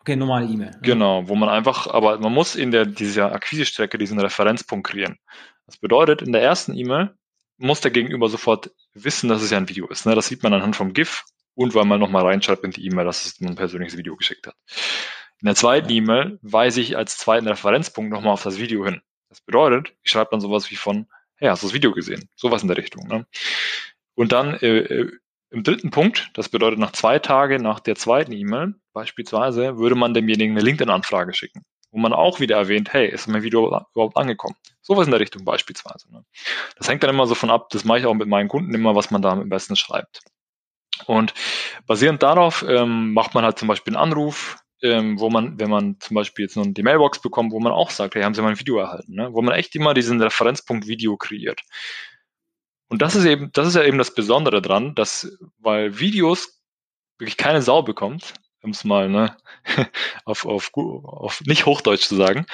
Okay, 0.00 0.16
normale 0.16 0.46
E-Mail. 0.46 0.70
Genau, 0.82 1.28
wo 1.28 1.34
man 1.34 1.50
einfach, 1.50 1.86
aber 1.86 2.18
man 2.18 2.32
muss 2.32 2.56
in 2.56 2.70
der 2.70 2.86
dieser 2.86 3.32
Akquisestrecke 3.32 3.98
diesen 3.98 4.18
Referenzpunkt 4.18 4.86
kreieren. 4.86 5.18
Das 5.66 5.76
bedeutet, 5.76 6.22
in 6.22 6.32
der 6.32 6.42
ersten 6.42 6.74
E-Mail 6.74 7.14
muss 7.62 7.80
der 7.80 7.90
Gegenüber 7.90 8.28
sofort 8.28 8.72
wissen, 8.92 9.28
dass 9.28 9.42
es 9.42 9.50
ja 9.50 9.56
ein 9.56 9.68
Video 9.68 9.86
ist. 9.88 10.04
Ne? 10.04 10.14
Das 10.14 10.26
sieht 10.26 10.42
man 10.42 10.52
anhand 10.52 10.76
vom 10.76 10.92
GIF 10.92 11.24
und 11.54 11.74
weil 11.74 11.84
man 11.84 12.00
nochmal 12.00 12.26
reinschreibt 12.26 12.64
in 12.64 12.72
die 12.72 12.84
E-Mail, 12.86 13.04
dass 13.04 13.24
es 13.24 13.40
ein 13.40 13.54
persönliches 13.54 13.96
Video 13.96 14.16
geschickt 14.16 14.46
hat. 14.46 14.56
In 15.40 15.46
der 15.46 15.54
zweiten 15.54 15.90
E-Mail 15.90 16.38
weise 16.42 16.80
ich 16.80 16.96
als 16.96 17.18
zweiten 17.18 17.46
Referenzpunkt 17.48 18.12
nochmal 18.12 18.32
auf 18.32 18.42
das 18.42 18.58
Video 18.58 18.84
hin. 18.84 19.00
Das 19.28 19.40
bedeutet, 19.40 19.94
ich 20.02 20.10
schreibe 20.10 20.30
dann 20.32 20.40
sowas 20.40 20.70
wie 20.70 20.76
von, 20.76 21.06
hey, 21.36 21.48
hast 21.48 21.62
du 21.62 21.68
das 21.68 21.74
Video 21.74 21.92
gesehen? 21.92 22.28
Sowas 22.36 22.62
in 22.62 22.68
der 22.68 22.76
Richtung. 22.76 23.06
Ne? 23.06 23.26
Und 24.14 24.32
dann 24.32 24.54
äh, 24.54 24.78
äh, 24.78 25.12
im 25.50 25.62
dritten 25.62 25.90
Punkt, 25.90 26.30
das 26.34 26.48
bedeutet 26.48 26.78
nach 26.78 26.92
zwei 26.92 27.18
Tagen 27.18 27.62
nach 27.62 27.80
der 27.80 27.94
zweiten 27.94 28.32
E-Mail, 28.32 28.74
beispielsweise, 28.92 29.78
würde 29.78 29.94
man 29.94 30.14
demjenigen 30.14 30.56
eine 30.56 30.64
LinkedIn-Anfrage 30.64 31.32
schicken 31.34 31.64
wo 31.92 31.98
man 31.98 32.12
auch 32.14 32.40
wieder 32.40 32.56
erwähnt, 32.56 32.92
hey, 32.92 33.08
ist 33.08 33.28
mein 33.28 33.42
Video 33.42 33.66
überhaupt 33.66 34.16
angekommen? 34.16 34.56
Sowas 34.80 35.06
in 35.06 35.10
der 35.10 35.20
Richtung 35.20 35.44
beispielsweise. 35.44 36.10
Ne? 36.10 36.24
Das 36.76 36.88
hängt 36.88 37.02
dann 37.02 37.10
immer 37.10 37.26
so 37.26 37.34
von 37.34 37.50
ab, 37.50 37.68
das 37.70 37.84
mache 37.84 38.00
ich 38.00 38.06
auch 38.06 38.14
mit 38.14 38.28
meinen 38.28 38.48
Kunden 38.48 38.74
immer, 38.74 38.96
was 38.96 39.10
man 39.10 39.22
da 39.22 39.30
am 39.30 39.48
besten 39.48 39.76
schreibt. 39.76 40.22
Und 41.06 41.34
basierend 41.86 42.22
darauf 42.22 42.64
ähm, 42.66 43.12
macht 43.12 43.34
man 43.34 43.44
halt 43.44 43.58
zum 43.58 43.68
Beispiel 43.68 43.94
einen 43.94 44.02
Anruf, 44.02 44.56
ähm, 44.82 45.20
wo 45.20 45.28
man, 45.28 45.60
wenn 45.60 45.70
man 45.70 46.00
zum 46.00 46.14
Beispiel 46.14 46.46
jetzt 46.46 46.56
nur 46.56 46.66
die 46.66 46.82
Mailbox 46.82 47.20
bekommt, 47.20 47.52
wo 47.52 47.60
man 47.60 47.72
auch 47.72 47.90
sagt, 47.90 48.14
hey, 48.14 48.22
haben 48.22 48.34
Sie 48.34 48.42
mein 48.42 48.58
Video 48.58 48.78
erhalten, 48.78 49.14
ne? 49.14 49.28
wo 49.32 49.42
man 49.42 49.54
echt 49.54 49.76
immer 49.76 49.94
diesen 49.94 50.20
Referenzpunkt 50.20 50.86
Video 50.86 51.16
kreiert. 51.16 51.60
Und 52.88 53.02
das 53.02 53.14
ist 53.14 53.26
eben, 53.26 53.50
das 53.52 53.68
ist 53.68 53.76
ja 53.76 53.84
eben 53.84 53.98
das 53.98 54.14
Besondere 54.14 54.62
dran, 54.62 54.94
dass, 54.94 55.38
weil 55.58 55.98
Videos 55.98 56.62
wirklich 57.18 57.36
keine 57.36 57.62
Sau 57.62 57.82
bekommt, 57.82 58.34
um 58.62 58.70
es 58.70 58.84
mal 58.84 59.08
ne, 59.08 59.36
auf, 60.24 60.46
auf, 60.46 60.70
auf 60.74 61.40
nicht 61.42 61.66
Hochdeutsch 61.66 62.06
zu 62.06 62.16
sagen, 62.16 62.46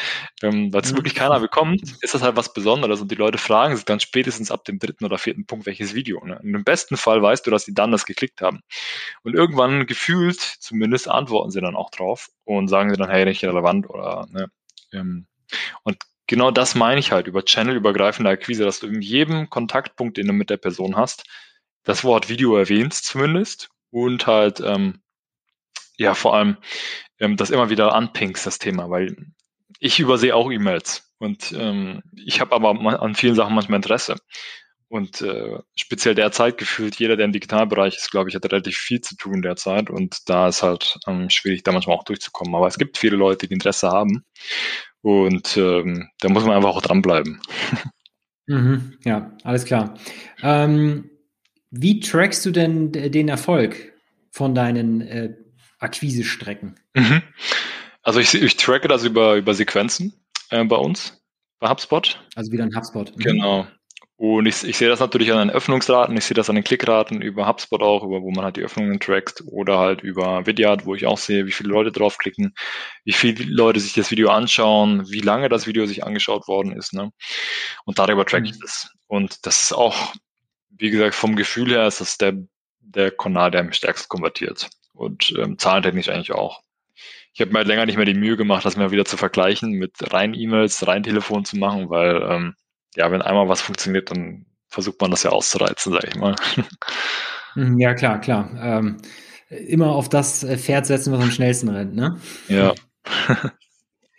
ähm, 0.42 0.72
weil 0.72 0.82
es 0.82 0.92
mhm. 0.92 0.96
wirklich 0.96 1.14
keiner 1.14 1.38
bekommt, 1.40 1.82
ist 2.00 2.14
das 2.14 2.22
halt 2.22 2.36
was 2.36 2.52
Besonderes 2.52 3.00
und 3.00 3.10
die 3.10 3.16
Leute 3.16 3.38
fragen 3.38 3.76
sich 3.76 3.84
dann 3.84 4.00
spätestens 4.00 4.50
ab 4.50 4.64
dem 4.64 4.78
dritten 4.78 5.04
oder 5.04 5.18
vierten 5.18 5.46
Punkt, 5.46 5.66
welches 5.66 5.94
Video. 5.94 6.24
Ne? 6.24 6.38
Und 6.42 6.54
im 6.54 6.64
besten 6.64 6.96
Fall 6.96 7.22
weißt 7.22 7.46
du, 7.46 7.50
dass 7.50 7.64
sie 7.64 7.74
dann 7.74 7.92
das 7.92 8.06
geklickt 8.06 8.40
haben. 8.40 8.60
Und 9.22 9.34
irgendwann 9.34 9.86
gefühlt 9.86 10.40
zumindest 10.40 11.08
antworten 11.08 11.50
sie 11.50 11.60
dann 11.60 11.76
auch 11.76 11.90
drauf 11.90 12.30
und 12.44 12.68
sagen 12.68 12.90
sie 12.90 12.96
dann, 12.96 13.10
hey, 13.10 13.24
nicht 13.24 13.44
relevant 13.44 13.88
oder 13.90 14.26
ne, 14.30 14.50
ähm, 14.92 15.26
und 15.82 15.98
genau 16.26 16.50
das 16.50 16.74
meine 16.74 17.00
ich 17.00 17.12
halt 17.12 17.26
über 17.26 17.44
Channel-übergreifende 17.44 18.30
Akquise, 18.30 18.64
dass 18.64 18.80
du 18.80 18.86
in 18.86 19.00
jedem 19.02 19.50
Kontaktpunkt, 19.50 20.16
den 20.16 20.26
du 20.26 20.32
mit 20.32 20.50
der 20.50 20.56
Person 20.56 20.96
hast, 20.96 21.24
das 21.84 22.04
Wort 22.04 22.28
Video 22.28 22.56
erwähnst 22.56 23.04
zumindest 23.04 23.70
und 23.90 24.26
halt 24.26 24.60
ähm, 24.60 25.00
ja, 25.98 26.14
vor 26.14 26.34
allem 26.34 26.56
ähm, 27.18 27.36
das 27.36 27.50
immer 27.50 27.70
wieder 27.70 27.94
anpingst, 27.94 28.46
das 28.46 28.58
Thema, 28.58 28.88
weil 28.88 29.16
ich 29.80 30.00
übersehe 30.00 30.34
auch 30.34 30.50
E-Mails 30.50 31.12
und 31.18 31.52
ähm, 31.56 32.02
ich 32.16 32.40
habe 32.40 32.54
aber 32.54 32.70
an 33.00 33.14
vielen 33.14 33.34
Sachen 33.34 33.54
manchmal 33.54 33.76
Interesse. 33.76 34.16
Und 34.90 35.20
äh, 35.20 35.58
speziell 35.74 36.14
derzeit 36.14 36.56
gefühlt, 36.56 36.96
jeder, 36.96 37.16
der 37.16 37.26
im 37.26 37.32
Digitalbereich 37.32 37.96
ist, 37.96 38.10
glaube 38.10 38.30
ich, 38.30 38.34
hat 38.34 38.46
relativ 38.46 38.76
viel 38.76 39.02
zu 39.02 39.16
tun 39.16 39.42
derzeit. 39.42 39.90
Und 39.90 40.16
da 40.30 40.48
ist 40.48 40.62
halt 40.62 40.98
ähm, 41.06 41.28
schwierig, 41.28 41.62
da 41.62 41.72
manchmal 41.72 41.96
auch 41.96 42.04
durchzukommen. 42.04 42.54
Aber 42.54 42.68
es 42.68 42.78
gibt 42.78 42.96
viele 42.96 43.16
Leute, 43.16 43.46
die 43.46 43.52
Interesse 43.52 43.90
haben. 43.90 44.24
Und 45.02 45.58
ähm, 45.58 46.08
da 46.20 46.30
muss 46.30 46.44
man 46.44 46.56
einfach 46.56 46.70
auch 46.70 46.82
dranbleiben. 46.82 47.40
Mhm, 48.50 48.96
ja, 49.04 49.36
alles 49.44 49.66
klar. 49.66 49.92
Ähm, 50.42 51.10
wie 51.70 52.00
trackst 52.00 52.46
du 52.46 52.50
denn 52.50 52.92
den 52.92 53.28
Erfolg 53.28 53.92
von 54.30 54.54
deinen 54.54 55.02
äh, 55.02 55.34
Akquisestrecken? 55.78 56.78
Mhm. 56.94 57.22
Also 58.02 58.20
ich, 58.20 58.34
ich 58.34 58.56
tracke 58.56 58.88
das 58.88 59.04
über, 59.04 59.36
über 59.36 59.54
Sequenzen 59.54 60.14
äh, 60.50 60.64
bei 60.64 60.76
uns, 60.76 61.22
bei 61.58 61.68
HubSpot. 61.68 62.24
Also 62.34 62.52
wieder 62.52 62.64
ein 62.64 62.74
HubSpot. 62.74 63.14
Mhm. 63.16 63.20
Genau. 63.20 63.66
Und 64.16 64.46
ich, 64.46 64.64
ich 64.64 64.76
sehe 64.76 64.88
das 64.88 64.98
natürlich 64.98 65.32
an 65.32 65.46
den 65.46 65.54
Öffnungsraten, 65.54 66.16
ich 66.16 66.24
sehe 66.24 66.34
das 66.34 66.48
an 66.48 66.56
den 66.56 66.64
Klickraten 66.64 67.22
über 67.22 67.46
HubSpot 67.46 67.80
auch, 67.82 68.02
über 68.02 68.20
wo 68.20 68.32
man 68.32 68.44
halt 68.44 68.56
die 68.56 68.62
Öffnungen 68.62 68.98
trackt 68.98 69.44
oder 69.46 69.78
halt 69.78 70.00
über 70.00 70.44
Vidyard, 70.44 70.86
wo 70.86 70.96
ich 70.96 71.06
auch 71.06 71.18
sehe, 71.18 71.46
wie 71.46 71.52
viele 71.52 71.68
Leute 71.68 71.92
draufklicken, 71.92 72.52
wie 73.04 73.12
viele 73.12 73.44
Leute 73.44 73.78
sich 73.78 73.92
das 73.92 74.10
Video 74.10 74.30
anschauen, 74.30 75.08
wie 75.08 75.20
lange 75.20 75.48
das 75.48 75.68
Video 75.68 75.86
sich 75.86 76.02
angeschaut 76.02 76.48
worden 76.48 76.72
ist. 76.72 76.94
Ne? 76.94 77.12
Und 77.84 78.00
darüber 78.00 78.26
track 78.26 78.44
ich 78.44 78.54
mhm. 78.54 78.60
das. 78.62 78.90
Und 79.06 79.46
das 79.46 79.62
ist 79.62 79.72
auch, 79.72 80.14
wie 80.70 80.90
gesagt, 80.90 81.14
vom 81.14 81.36
Gefühl 81.36 81.70
her 81.70 81.86
ist 81.86 82.00
das 82.00 82.18
der, 82.18 82.34
der 82.80 83.12
Kanal, 83.12 83.52
der 83.52 83.60
am 83.60 83.72
stärksten 83.72 84.08
konvertiert 84.08 84.68
und 84.98 85.32
ähm, 85.38 85.58
zahlentechnisch 85.58 86.08
eigentlich 86.08 86.32
auch. 86.32 86.60
Ich 87.32 87.40
habe 87.40 87.52
mir 87.52 87.58
halt 87.58 87.68
länger 87.68 87.86
nicht 87.86 87.96
mehr 87.96 88.04
die 88.04 88.14
Mühe 88.14 88.36
gemacht, 88.36 88.64
das 88.64 88.76
mir 88.76 88.90
wieder 88.90 89.04
zu 89.04 89.16
vergleichen 89.16 89.72
mit 89.72 89.92
rein 90.12 90.34
E-Mails, 90.34 90.86
rein 90.86 91.04
Telefon 91.04 91.44
zu 91.44 91.56
machen, 91.56 91.88
weil 91.88 92.20
ähm, 92.28 92.54
ja, 92.96 93.10
wenn 93.12 93.22
einmal 93.22 93.48
was 93.48 93.60
funktioniert, 93.60 94.10
dann 94.10 94.46
versucht 94.68 95.00
man 95.00 95.10
das 95.10 95.22
ja 95.22 95.30
auszureizen, 95.30 95.92
sage 95.92 96.08
ich 96.08 96.16
mal. 96.16 96.34
Mhm, 97.54 97.78
ja, 97.78 97.94
klar, 97.94 98.20
klar. 98.20 98.50
Ähm, 98.60 98.96
immer 99.48 99.92
auf 99.92 100.08
das 100.08 100.42
äh, 100.42 100.58
Pferd 100.58 100.86
setzen, 100.86 101.12
was 101.12 101.22
am 101.22 101.30
schnellsten 101.30 101.68
rennt, 101.68 101.94
ne? 101.94 102.18
Ja. 102.48 102.74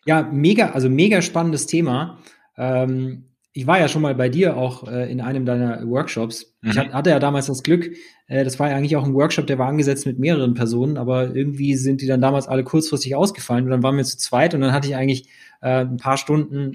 ja, 0.06 0.24
mega, 0.24 0.72
also 0.72 0.90
mega 0.90 1.22
spannendes 1.22 1.68
Thema. 1.68 2.20
Ähm, 2.58 3.29
ich 3.60 3.68
war 3.68 3.78
ja 3.78 3.90
schon 3.90 4.02
mal 4.02 4.16
bei 4.16 4.30
dir 4.30 4.56
auch 4.56 4.88
äh, 4.88 5.12
in 5.12 5.20
einem 5.20 5.46
deiner 5.46 5.86
Workshops. 5.86 6.56
Mhm. 6.62 6.70
Ich 6.70 6.78
hatte 6.78 7.10
ja 7.10 7.20
damals 7.20 7.48
das 7.48 7.62
Glück, 7.62 7.92
äh, 8.28 8.46
das 8.46 8.58
war 8.58 8.70
ja 8.70 8.78
eigentlich 8.78 8.96
auch 8.96 9.04
ein 9.04 9.14
Workshop, 9.14 9.48
der 9.48 9.60
war 9.60 9.68
angesetzt 9.68 10.06
mit 10.06 10.18
mehreren 10.18 10.54
Personen, 10.54 10.96
aber 10.96 11.36
irgendwie 11.36 11.76
sind 11.76 12.00
die 12.00 12.08
dann 12.08 12.22
damals 12.22 12.48
alle 12.48 12.64
kurzfristig 12.64 13.18
ausgefallen 13.18 13.66
und 13.66 13.72
dann 13.72 13.84
waren 13.84 13.98
wir 13.98 14.06
zu 14.06 14.18
zweit 14.18 14.54
und 14.54 14.62
dann 14.62 14.72
hatte 14.72 14.88
ich 14.88 14.96
eigentlich 14.96 15.28
äh, 15.60 15.82
ein 15.82 15.98
paar 15.98 16.16
Stunden 16.16 16.72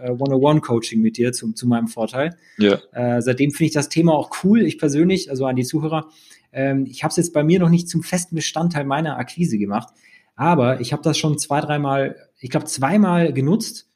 äh, 0.00 0.10
One-on-One-Coaching 0.10 1.02
mit 1.02 1.16
dir 1.16 1.32
zu, 1.32 1.52
zu 1.54 1.66
meinem 1.66 1.88
Vorteil. 1.88 2.36
Ja. 2.56 2.78
Äh, 2.92 3.20
seitdem 3.20 3.50
finde 3.50 3.64
ich 3.64 3.74
das 3.74 3.88
Thema 3.88 4.12
auch 4.12 4.30
cool, 4.44 4.62
ich 4.62 4.78
persönlich, 4.78 5.28
also 5.28 5.46
an 5.46 5.56
die 5.56 5.64
Zuhörer. 5.64 6.08
Ähm, 6.52 6.86
ich 6.88 7.02
habe 7.02 7.10
es 7.10 7.16
jetzt 7.16 7.32
bei 7.32 7.42
mir 7.42 7.58
noch 7.58 7.68
nicht 7.68 7.88
zum 7.88 8.04
festen 8.04 8.36
Bestandteil 8.36 8.84
meiner 8.84 9.18
Akquise 9.18 9.58
gemacht, 9.58 9.88
aber 10.36 10.80
ich 10.80 10.92
habe 10.92 11.02
das 11.02 11.18
schon 11.18 11.36
zwei, 11.36 11.60
dreimal, 11.60 12.14
ich 12.38 12.50
glaube 12.50 12.66
zweimal 12.66 13.32
genutzt 13.32 13.88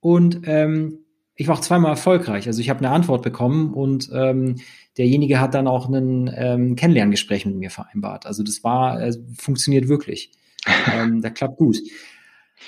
und 0.00 0.40
ähm, 0.46 1.03
ich 1.36 1.48
war 1.48 1.56
auch 1.56 1.60
zweimal 1.60 1.90
erfolgreich. 1.90 2.46
Also 2.46 2.60
ich 2.60 2.70
habe 2.70 2.80
eine 2.80 2.90
Antwort 2.90 3.22
bekommen 3.22 3.74
und 3.74 4.10
ähm, 4.12 4.56
derjenige 4.96 5.40
hat 5.40 5.54
dann 5.54 5.66
auch 5.66 5.88
ein 5.88 6.32
ähm, 6.36 6.76
Kennenlerngespräch 6.76 7.44
mit 7.46 7.56
mir 7.56 7.70
vereinbart. 7.70 8.26
Also 8.26 8.42
das 8.42 8.62
war, 8.62 9.00
äh, 9.00 9.12
funktioniert 9.36 9.88
wirklich. 9.88 10.30
ähm, 10.94 11.20
da 11.20 11.30
klappt 11.30 11.58
gut. 11.58 11.78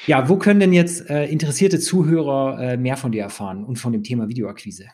Ja, 0.06 0.28
wo 0.28 0.36
können 0.36 0.60
denn 0.60 0.72
jetzt 0.72 1.08
äh, 1.08 1.26
interessierte 1.26 1.78
Zuhörer 1.78 2.60
äh, 2.60 2.76
mehr 2.76 2.96
von 2.96 3.12
dir 3.12 3.22
erfahren 3.22 3.64
und 3.64 3.76
von 3.76 3.92
dem 3.92 4.02
Thema 4.02 4.28
Videoakquise? 4.28 4.86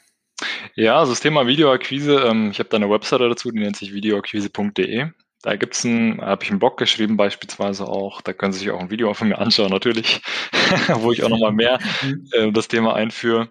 Ja, 0.75 0.99
also 0.99 1.13
das 1.13 1.21
Thema 1.21 1.47
Videoakquise, 1.47 2.25
ähm, 2.27 2.51
ich 2.51 2.59
habe 2.59 2.69
da 2.69 2.77
eine 2.77 2.91
Webseite 2.91 3.29
dazu, 3.29 3.51
die 3.51 3.59
nennt 3.59 3.77
sich 3.77 3.93
videoakquise.de. 3.93 5.07
Da 5.43 5.57
gibt's 5.57 5.83
ein, 5.83 6.21
habe 6.21 6.45
ich 6.45 6.51
einen 6.51 6.61
Blog 6.61 6.77
geschrieben 6.77 7.17
beispielsweise 7.17 7.89
auch, 7.89 8.21
da 8.21 8.33
können 8.33 8.53
Sie 8.53 8.61
sich 8.61 8.71
auch 8.71 8.79
ein 8.79 8.91
Video 8.91 9.13
von 9.13 9.29
mir 9.29 9.39
anschauen 9.39 9.71
natürlich, 9.71 10.23
wo 10.95 11.11
ich 11.11 11.25
auch 11.25 11.29
nochmal 11.29 11.53
mehr 11.53 11.81
mhm. 12.03 12.29
äh, 12.33 12.53
das 12.53 12.69
Thema 12.69 12.95
einführe. 12.95 13.49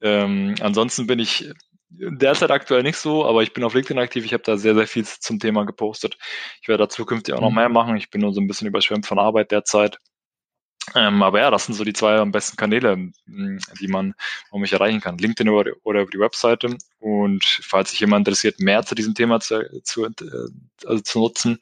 Ähm, 0.00 0.54
ansonsten 0.60 1.06
bin 1.06 1.18
ich 1.18 1.50
derzeit 1.90 2.50
aktuell 2.50 2.82
nicht 2.82 2.96
so, 2.96 3.24
aber 3.24 3.42
ich 3.42 3.52
bin 3.52 3.64
auf 3.64 3.74
LinkedIn 3.74 3.98
aktiv. 3.98 4.24
Ich 4.24 4.32
habe 4.32 4.42
da 4.42 4.56
sehr, 4.56 4.74
sehr 4.74 4.86
viel 4.86 5.04
zum 5.04 5.38
Thema 5.38 5.64
gepostet. 5.64 6.18
Ich 6.60 6.68
werde 6.68 6.84
da 6.84 6.88
zukünftig 6.88 7.34
auch 7.34 7.40
noch 7.40 7.50
mhm. 7.50 7.56
mehr 7.56 7.68
machen. 7.68 7.96
Ich 7.96 8.10
bin 8.10 8.20
nur 8.20 8.32
so 8.32 8.40
ein 8.40 8.46
bisschen 8.46 8.68
überschwemmt 8.68 9.06
von 9.06 9.18
Arbeit 9.18 9.50
derzeit. 9.50 9.98
Ähm, 10.94 11.22
aber 11.22 11.40
ja, 11.40 11.50
das 11.50 11.66
sind 11.66 11.74
so 11.74 11.84
die 11.84 11.92
zwei 11.92 12.16
am 12.16 12.32
besten 12.32 12.56
Kanäle, 12.56 13.10
die 13.26 13.88
man, 13.88 14.14
um 14.50 14.60
mich 14.60 14.72
erreichen 14.72 15.00
kann. 15.00 15.18
LinkedIn 15.18 15.48
oder, 15.48 15.72
oder 15.82 16.02
über 16.02 16.10
die 16.10 16.18
Webseite. 16.18 16.76
Und 16.98 17.44
falls 17.44 17.90
sich 17.90 18.00
jemand 18.00 18.26
interessiert, 18.26 18.60
mehr 18.60 18.84
zu 18.84 18.94
diesem 18.94 19.14
Thema 19.14 19.40
zu, 19.40 19.62
zu, 19.82 20.04
äh, 20.04 20.10
also 20.84 21.02
zu 21.02 21.18
nutzen, 21.20 21.58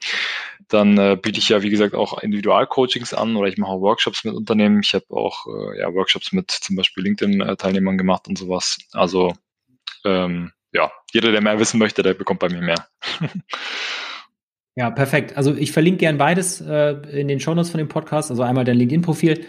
dann 0.67 0.97
äh, 0.97 1.17
biete 1.21 1.39
ich 1.39 1.49
ja, 1.49 1.61
wie 1.61 1.69
gesagt, 1.69 1.95
auch 1.95 2.19
Individualcoachings 2.19 3.13
an 3.13 3.35
oder 3.35 3.47
ich 3.47 3.57
mache 3.57 3.79
Workshops 3.79 4.23
mit 4.23 4.35
Unternehmen. 4.35 4.81
Ich 4.83 4.93
habe 4.93 5.05
auch 5.09 5.45
äh, 5.47 5.79
ja, 5.79 5.93
Workshops 5.93 6.31
mit 6.31 6.51
zum 6.51 6.75
Beispiel 6.75 7.03
LinkedIn-Teilnehmern 7.03 7.97
gemacht 7.97 8.27
und 8.27 8.37
sowas. 8.37 8.77
Also 8.93 9.33
ähm, 10.05 10.51
ja, 10.71 10.91
jeder, 11.11 11.31
der 11.31 11.41
mehr 11.41 11.59
wissen 11.59 11.79
möchte, 11.79 12.03
der 12.03 12.13
bekommt 12.13 12.39
bei 12.39 12.49
mir 12.49 12.61
mehr. 12.61 12.87
Ja, 14.77 14.91
perfekt. 14.91 15.35
Also 15.35 15.55
ich 15.55 15.71
verlinke 15.71 15.97
gern 15.97 16.19
beides 16.19 16.61
äh, 16.61 16.91
in 17.19 17.27
den 17.27 17.39
Shownotes 17.39 17.71
von 17.71 17.79
dem 17.79 17.87
Podcast. 17.87 18.29
Also 18.29 18.43
einmal 18.43 18.63
dein 18.63 18.77
LinkedIn-Profil. 18.77 19.43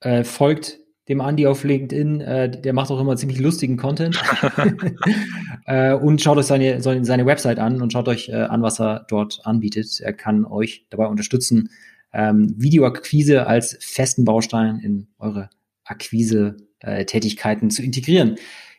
Äh, 0.00 0.24
folgt 0.24 0.80
dem 1.08 1.20
Andi 1.20 1.46
auf 1.46 1.62
LinkedIn. 1.62 2.20
Äh, 2.20 2.60
der 2.60 2.72
macht 2.72 2.90
auch 2.90 3.00
immer 3.00 3.16
ziemlich 3.16 3.38
lustigen 3.38 3.76
Content. 3.76 4.20
äh, 5.66 5.92
und 5.92 6.20
schaut 6.20 6.38
euch 6.38 6.46
seine, 6.46 6.82
seine 6.82 7.24
Website 7.24 7.60
an 7.60 7.82
und 7.82 7.92
schaut 7.92 8.08
euch 8.08 8.30
äh, 8.30 8.32
an, 8.32 8.62
was 8.62 8.80
er 8.80 9.06
dort 9.08 9.42
anbietet. 9.44 10.00
Er 10.00 10.12
kann 10.12 10.44
euch 10.44 10.86
dabei 10.90 11.06
unterstützen, 11.06 11.70
ähm, 12.12 12.52
Videoakquise 12.56 13.46
als 13.46 13.78
festen 13.80 14.24
Baustein 14.24 14.80
in 14.80 15.06
eure 15.20 15.50
Akquise-Tätigkeiten 15.84 17.70
zu 17.70 17.84
integrieren. 17.84 18.38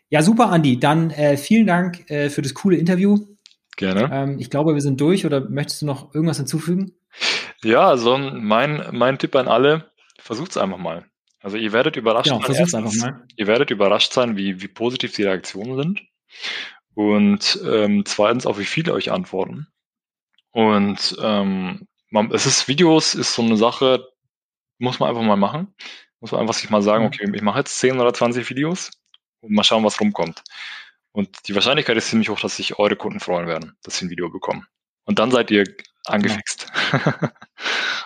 Ja, 0.10 0.24
super, 0.24 0.50
Andi. 0.50 0.78
Dann 0.78 1.10
äh, 1.12 1.38
vielen 1.38 1.68
Dank 1.68 2.10
äh, 2.12 2.30
für 2.30 2.42
das 2.42 2.54
coole 2.54 2.76
Interview. 2.76 3.35
Gerne. 3.78 4.10
Ähm, 4.12 4.40
ich 4.40 4.50
glaube, 4.50 4.74
wir 4.74 4.82
sind 4.82 5.02
durch 5.02 5.26
oder 5.26 5.42
möchtest 5.42 5.82
du 5.82 5.86
noch 5.86 6.14
irgendwas 6.14 6.38
hinzufügen? 6.38 6.94
Ja, 7.64 7.88
also 7.88 8.18
mein, 8.18 8.88
mein 8.92 9.18
Tipp 9.18 9.36
an 9.36 9.48
alle, 9.48 9.92
versucht 10.20 10.52
es 10.52 10.58
einfach 10.58 10.78
mal. 10.78 11.06
Also 11.42 11.58
ihr 11.58 11.74
werdet 11.74 11.96
überrascht 11.96 12.30
genau, 12.30 12.42
sein. 12.42 12.56
Erstens, 12.56 12.74
einfach 12.74 12.94
mal. 12.96 13.28
Ihr 13.36 13.48
werdet 13.48 13.70
überrascht 13.70 14.14
sein, 14.14 14.38
wie, 14.38 14.62
wie 14.62 14.68
positiv 14.68 15.14
die 15.14 15.24
Reaktionen 15.24 15.78
sind. 15.78 16.02
Und 16.96 17.60
ähm, 17.66 18.04
zweitens 18.06 18.46
auch, 18.46 18.58
wie 18.58 18.66
viele 18.66 18.94
euch 18.94 19.12
antworten. 19.12 19.68
Und 20.52 21.18
ähm, 21.22 21.88
man, 22.10 22.32
es 22.32 22.46
ist 22.46 22.68
Videos, 22.68 23.14
ist 23.14 23.34
so 23.34 23.42
eine 23.42 23.58
Sache, 23.58 24.08
muss 24.80 25.00
man 25.00 25.10
einfach 25.10 25.22
mal 25.22 25.36
machen. 25.36 25.76
Muss 26.22 26.32
man 26.32 26.42
einfach 26.42 26.54
sich 26.54 26.70
mal 26.70 26.82
sagen, 26.82 27.04
mhm. 27.04 27.08
okay, 27.08 27.30
ich 27.34 27.42
mache 27.42 27.60
jetzt 27.60 27.78
10 27.80 28.00
oder 28.00 28.14
20 28.14 28.50
Videos 28.50 28.92
und 29.42 29.52
mal 29.52 29.64
schauen, 29.64 29.84
was 29.84 30.00
rumkommt. 30.00 30.44
Und 31.16 31.48
die 31.48 31.56
Wahrscheinlichkeit 31.56 31.96
ist 31.96 32.10
ziemlich 32.10 32.28
hoch, 32.28 32.42
dass 32.42 32.58
sich 32.58 32.78
eure 32.78 32.98
Kunden 32.98 33.22
freuen 33.22 33.48
werden, 33.48 33.78
dass 33.84 33.98
sie 33.98 34.06
ein 34.06 34.10
Video 34.10 34.30
bekommen. 34.30 34.68
Und 35.06 35.18
dann 35.18 35.32
seid 35.32 35.50
ihr 35.50 35.64
angefixt. 36.06 36.68
Ja. 36.92 37.32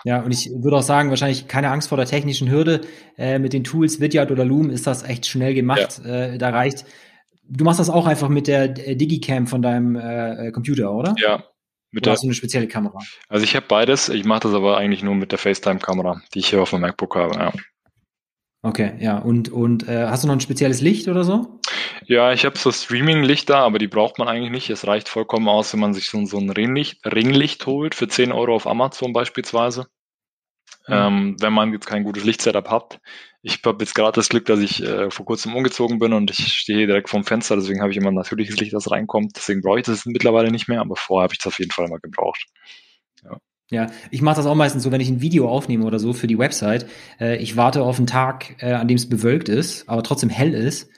ja, 0.04 0.22
und 0.22 0.32
ich 0.32 0.52
würde 0.54 0.78
auch 0.78 0.84
sagen, 0.84 1.10
wahrscheinlich 1.10 1.48
keine 1.48 1.72
Angst 1.72 1.89
vor 1.89 1.98
der 1.98 2.06
technischen 2.06 2.52
Hürde. 2.52 2.82
Äh, 3.17 3.39
mit 3.39 3.54
den 3.54 3.63
Tools 3.63 4.00
Vidyard 4.00 4.30
oder 4.30 4.45
Loom 4.45 4.69
ist 4.69 4.86
das 4.86 5.02
echt 5.02 5.26
schnell 5.26 5.56
gemacht. 5.56 6.02
Ja. 6.06 6.26
Äh, 6.26 6.38
da 6.38 6.50
reicht. 6.50 6.86
Du 7.43 7.63
machst 7.63 7.80
das 7.80 7.89
auch 7.89 8.06
einfach 8.06 8.30
mit 8.30 8.45
der 8.45 8.67
Digicam 8.67 9.48
von 9.48 9.63
deinem 9.63 9.95
äh, 9.95 10.52
Computer, 10.52 10.91
oder? 10.91 11.15
Ja. 11.17 11.43
Mit 11.89 12.06
oder 12.06 12.12
hast 12.12 12.22
du 12.22 12.28
eine 12.28 12.36
spezielle 12.36 12.67
Kamera? 12.67 13.00
Also 13.28 13.43
ich 13.43 13.56
habe 13.56 13.65
beides. 13.67 14.10
Ich 14.10 14.24
mache 14.24 14.41
das 14.41 14.54
aber 14.54 14.78
eigentlich 14.78 15.02
nur 15.02 15.15
mit 15.15 15.32
der 15.32 15.39
FaceTime-Kamera, 15.39 16.22
die 16.36 16.39
ich 16.39 16.50
hier 16.50 16.62
auf 16.62 16.69
dem 16.69 16.82
MacBook 16.82 17.15
habe. 17.15 17.34
Ja. 17.34 17.54
Okay, 18.62 18.93
ja. 19.00 19.17
Und, 19.17 19.50
und 19.50 19.88
äh, 19.88 20.08
hast 20.08 20.24
du 20.24 20.28
noch 20.28 20.36
ein 20.36 20.41
spezielles 20.41 20.82
Licht 20.82 21.08
oder 21.08 21.24
so? 21.24 21.60
Ja, 22.06 22.34
ich 22.34 22.45
habe 22.45 22.58
so 22.58 22.72
Streaming-Lichter, 22.72 23.58
aber 23.58 23.80
die 23.80 23.88
braucht 23.88 24.17
man 24.19 24.28
eigentlich 24.28 24.52
nicht. 24.52 24.69
Es 24.69 24.86
reicht 24.86 25.08
vollkommen 25.08 25.48
aus, 25.48 25.72
wenn 25.74 25.80
man 25.80 25.93
sich 25.93 26.10
so, 26.10 26.26
so 26.26 26.38
ein 26.38 26.50
Ringlicht, 26.50 27.06
Ringlicht 27.06 27.65
holt 27.65 27.95
für 27.95 28.08
10 28.08 28.32
Euro 28.32 28.56
auf 28.56 28.67
Amazon 28.67 29.13
beispielsweise. 29.13 29.88
Mhm. 30.88 30.93
Ähm, 30.93 31.36
wenn 31.39 31.54
man 31.54 31.72
jetzt 31.72 31.88
kein 31.88 32.04
gutes 32.04 32.26
Lichtsetup 32.26 32.69
hat. 32.69 33.00
Ich 33.41 33.62
habe 33.63 33.84
jetzt 33.84 33.95
gerade 33.95 34.15
das 34.15 34.28
Glück, 34.28 34.45
dass 34.45 34.60
ich 34.60 34.84
äh, 34.84 35.10
vor 35.10 35.26
kurzem 35.26 35.56
umgezogen 35.56 36.00
bin 36.00 36.12
und 36.12 36.30
ich 36.30 36.54
stehe 36.54 36.80
hier 36.80 36.88
direkt 36.88 37.10
vorm 37.10 37.24
Fenster, 37.24 37.56
deswegen 37.56 37.82
habe 37.82 37.91
ich 37.91 37.98
immer 37.98 38.10
ein 38.10 38.15
natürliches 38.15 38.60
Licht, 38.60 38.74
das 38.74 38.91
reinkommt. 38.91 39.34
Deswegen 39.38 39.62
brauche 39.62 39.80
ich 39.80 39.86
das 39.86 40.06
mittlerweile 40.06 40.52
nicht 40.52 40.67
mehr, 40.67 40.82
aber 40.82 40.98
vorher 40.98 41.24
habe 41.24 41.34
ich 41.34 41.39
das 41.39 41.48
auf 41.48 41.60
jeden 41.60 41.72
Fall 41.72 41.86
immer 41.86 42.00
gebraucht. 42.00 42.45
Ja. 43.71 43.88
Ich 44.10 44.21
mache 44.21 44.38
das 44.38 44.45
auch 44.45 44.55
meistens 44.55 44.84
so, 44.84 44.91
wenn 44.91 45.01
ich 45.01 45.10
ein 45.10 45.21
Video 45.21 45.47
aufnehme 45.49 45.86
oder 45.86 45.99
so 45.99 46.13
für 46.13 46.27
die 46.27 46.39
Website. 46.39 46.88
Äh, 47.19 47.38
ich 47.38 47.55
warte 47.55 47.84
auf 47.84 47.97
einen 47.97 48.08
Tag, 48.08 48.55
äh, 48.60 48.73
an 48.73 48.88
dem 48.88 48.97
es 48.97 49.08
bewölkt 49.08 49.49
ist, 49.49 49.88
aber 49.88 50.03
trotzdem 50.03 50.29
hell 50.29 50.53
ist. 50.53 50.89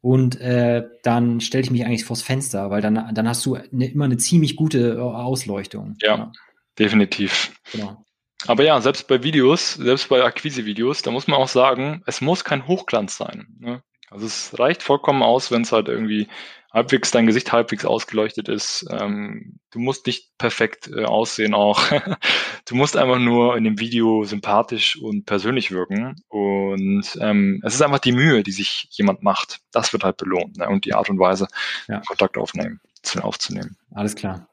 Und 0.00 0.40
äh, 0.40 0.84
dann 1.04 1.40
stelle 1.40 1.62
ich 1.62 1.70
mich 1.70 1.84
eigentlich 1.84 2.04
vors 2.04 2.22
Fenster, 2.22 2.70
weil 2.70 2.82
dann, 2.82 3.14
dann 3.14 3.28
hast 3.28 3.46
du 3.46 3.56
ne, 3.70 3.86
immer 3.86 4.04
eine 4.04 4.16
ziemlich 4.16 4.56
gute 4.56 4.94
äh, 4.94 4.98
Ausleuchtung. 4.98 5.96
Ja, 6.00 6.16
ja. 6.16 6.32
definitiv. 6.78 7.52
Genau. 7.70 8.04
Aber 8.46 8.64
ja, 8.64 8.80
selbst 8.80 9.06
bei 9.06 9.22
Videos, 9.22 9.74
selbst 9.74 10.08
bei 10.08 10.24
Akquise-Videos, 10.24 11.02
da 11.02 11.12
muss 11.12 11.28
man 11.28 11.38
auch 11.38 11.48
sagen, 11.48 12.02
es 12.06 12.20
muss 12.20 12.42
kein 12.42 12.66
Hochglanz 12.66 13.16
sein. 13.16 13.46
Ne? 13.60 13.82
Also 14.10 14.26
es 14.26 14.58
reicht 14.58 14.82
vollkommen 14.82 15.22
aus, 15.22 15.52
wenn 15.52 15.62
es 15.62 15.70
halt 15.70 15.88
irgendwie 15.88 16.26
halbwegs 16.72 17.10
dein 17.10 17.26
Gesicht 17.26 17.52
halbwegs 17.52 17.84
ausgeleuchtet 17.84 18.48
ist. 18.48 18.86
Ähm, 18.90 19.58
du 19.70 19.78
musst 19.78 20.06
nicht 20.06 20.36
perfekt 20.38 20.90
äh, 20.94 21.04
aussehen 21.04 21.54
auch. 21.54 21.82
du 22.64 22.74
musst 22.74 22.96
einfach 22.96 23.18
nur 23.18 23.56
in 23.56 23.64
dem 23.64 23.78
Video 23.78 24.24
sympathisch 24.24 24.96
und 25.00 25.26
persönlich 25.26 25.70
wirken. 25.70 26.16
Und 26.28 27.18
ähm, 27.20 27.60
es 27.64 27.74
ist 27.74 27.82
einfach 27.82 27.98
die 27.98 28.12
Mühe, 28.12 28.42
die 28.42 28.52
sich 28.52 28.88
jemand 28.90 29.22
macht. 29.22 29.60
Das 29.70 29.92
wird 29.92 30.04
halt 30.04 30.16
belohnt. 30.16 30.56
Ne? 30.56 30.68
Und 30.68 30.84
die 30.84 30.94
Art 30.94 31.10
und 31.10 31.18
Weise, 31.18 31.46
ja. 31.88 32.00
Kontakt 32.00 32.38
aufnehmen, 32.38 32.80
aufzunehmen. 33.20 33.76
Alles 33.94 34.16
klar. 34.16 34.48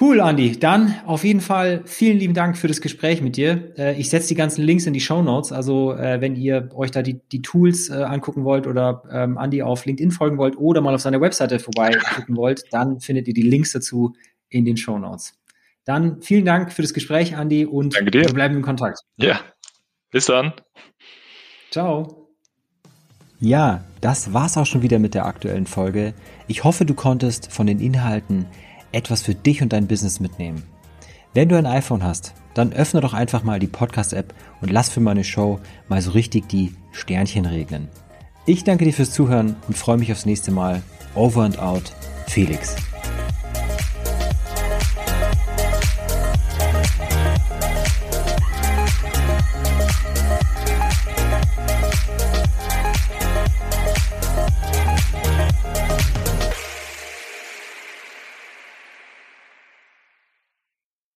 Cool, 0.00 0.20
Andy. 0.20 0.58
Dann 0.58 0.94
auf 1.04 1.22
jeden 1.22 1.42
Fall 1.42 1.82
vielen 1.84 2.18
lieben 2.18 2.32
Dank 2.32 2.56
für 2.56 2.66
das 2.66 2.80
Gespräch 2.80 3.20
mit 3.20 3.36
dir. 3.36 3.74
Äh, 3.76 4.00
ich 4.00 4.08
setze 4.08 4.28
die 4.28 4.34
ganzen 4.34 4.62
Links 4.62 4.86
in 4.86 4.94
die 4.94 5.00
Show 5.00 5.22
Notes. 5.22 5.52
Also 5.52 5.92
äh, 5.92 6.20
wenn 6.20 6.34
ihr 6.34 6.70
euch 6.74 6.90
da 6.90 7.02
die, 7.02 7.20
die 7.30 7.42
Tools 7.42 7.90
äh, 7.90 8.02
angucken 8.02 8.44
wollt 8.44 8.66
oder 8.66 9.02
ähm, 9.12 9.38
Andy 9.38 9.62
auf 9.62 9.84
LinkedIn 9.84 10.10
folgen 10.10 10.38
wollt 10.38 10.56
oder 10.56 10.80
mal 10.80 10.94
auf 10.94 11.02
seiner 11.02 11.20
Webseite 11.20 11.58
vorbeigucken 11.58 12.36
wollt, 12.36 12.64
dann 12.70 13.00
findet 13.00 13.28
ihr 13.28 13.34
die 13.34 13.42
Links 13.42 13.72
dazu 13.72 14.14
in 14.48 14.64
den 14.64 14.78
Show 14.78 14.98
Notes. 14.98 15.34
Dann 15.84 16.22
vielen 16.22 16.46
Dank 16.46 16.72
für 16.72 16.82
das 16.82 16.94
Gespräch, 16.94 17.32
Andy, 17.32 17.66
und 17.66 17.94
Danke 17.94 18.12
dir. 18.12 18.22
wir 18.22 18.32
bleiben 18.32 18.56
in 18.56 18.62
Kontakt. 18.62 19.00
Ja, 19.16 19.40
bis 20.10 20.26
dann. 20.26 20.54
Ciao. 21.70 22.28
Ja, 23.40 23.84
das 24.00 24.32
war's 24.32 24.56
auch 24.56 24.66
schon 24.66 24.82
wieder 24.82 25.00
mit 25.00 25.14
der 25.14 25.26
aktuellen 25.26 25.66
Folge. 25.66 26.14
Ich 26.46 26.64
hoffe, 26.64 26.84
du 26.84 26.94
konntest 26.94 27.52
von 27.52 27.66
den 27.66 27.80
Inhalten 27.80 28.46
etwas 28.92 29.22
für 29.22 29.34
dich 29.34 29.62
und 29.62 29.72
dein 29.72 29.86
Business 29.86 30.20
mitnehmen. 30.20 30.62
Wenn 31.34 31.48
du 31.48 31.56
ein 31.56 31.66
iPhone 31.66 32.04
hast, 32.04 32.34
dann 32.54 32.72
öffne 32.72 33.00
doch 33.00 33.14
einfach 33.14 33.42
mal 33.42 33.58
die 33.58 33.66
Podcast-App 33.66 34.34
und 34.60 34.70
lass 34.70 34.90
für 34.90 35.00
meine 35.00 35.24
Show 35.24 35.60
mal 35.88 36.02
so 36.02 36.10
richtig 36.10 36.48
die 36.48 36.74
Sternchen 36.92 37.46
regnen. 37.46 37.88
Ich 38.44 38.64
danke 38.64 38.84
dir 38.84 38.92
fürs 38.92 39.12
Zuhören 39.12 39.56
und 39.68 39.78
freue 39.78 39.98
mich 39.98 40.12
aufs 40.12 40.26
nächste 40.26 40.50
Mal. 40.50 40.82
Over 41.14 41.44
and 41.44 41.58
out, 41.58 41.92
Felix. 42.26 42.76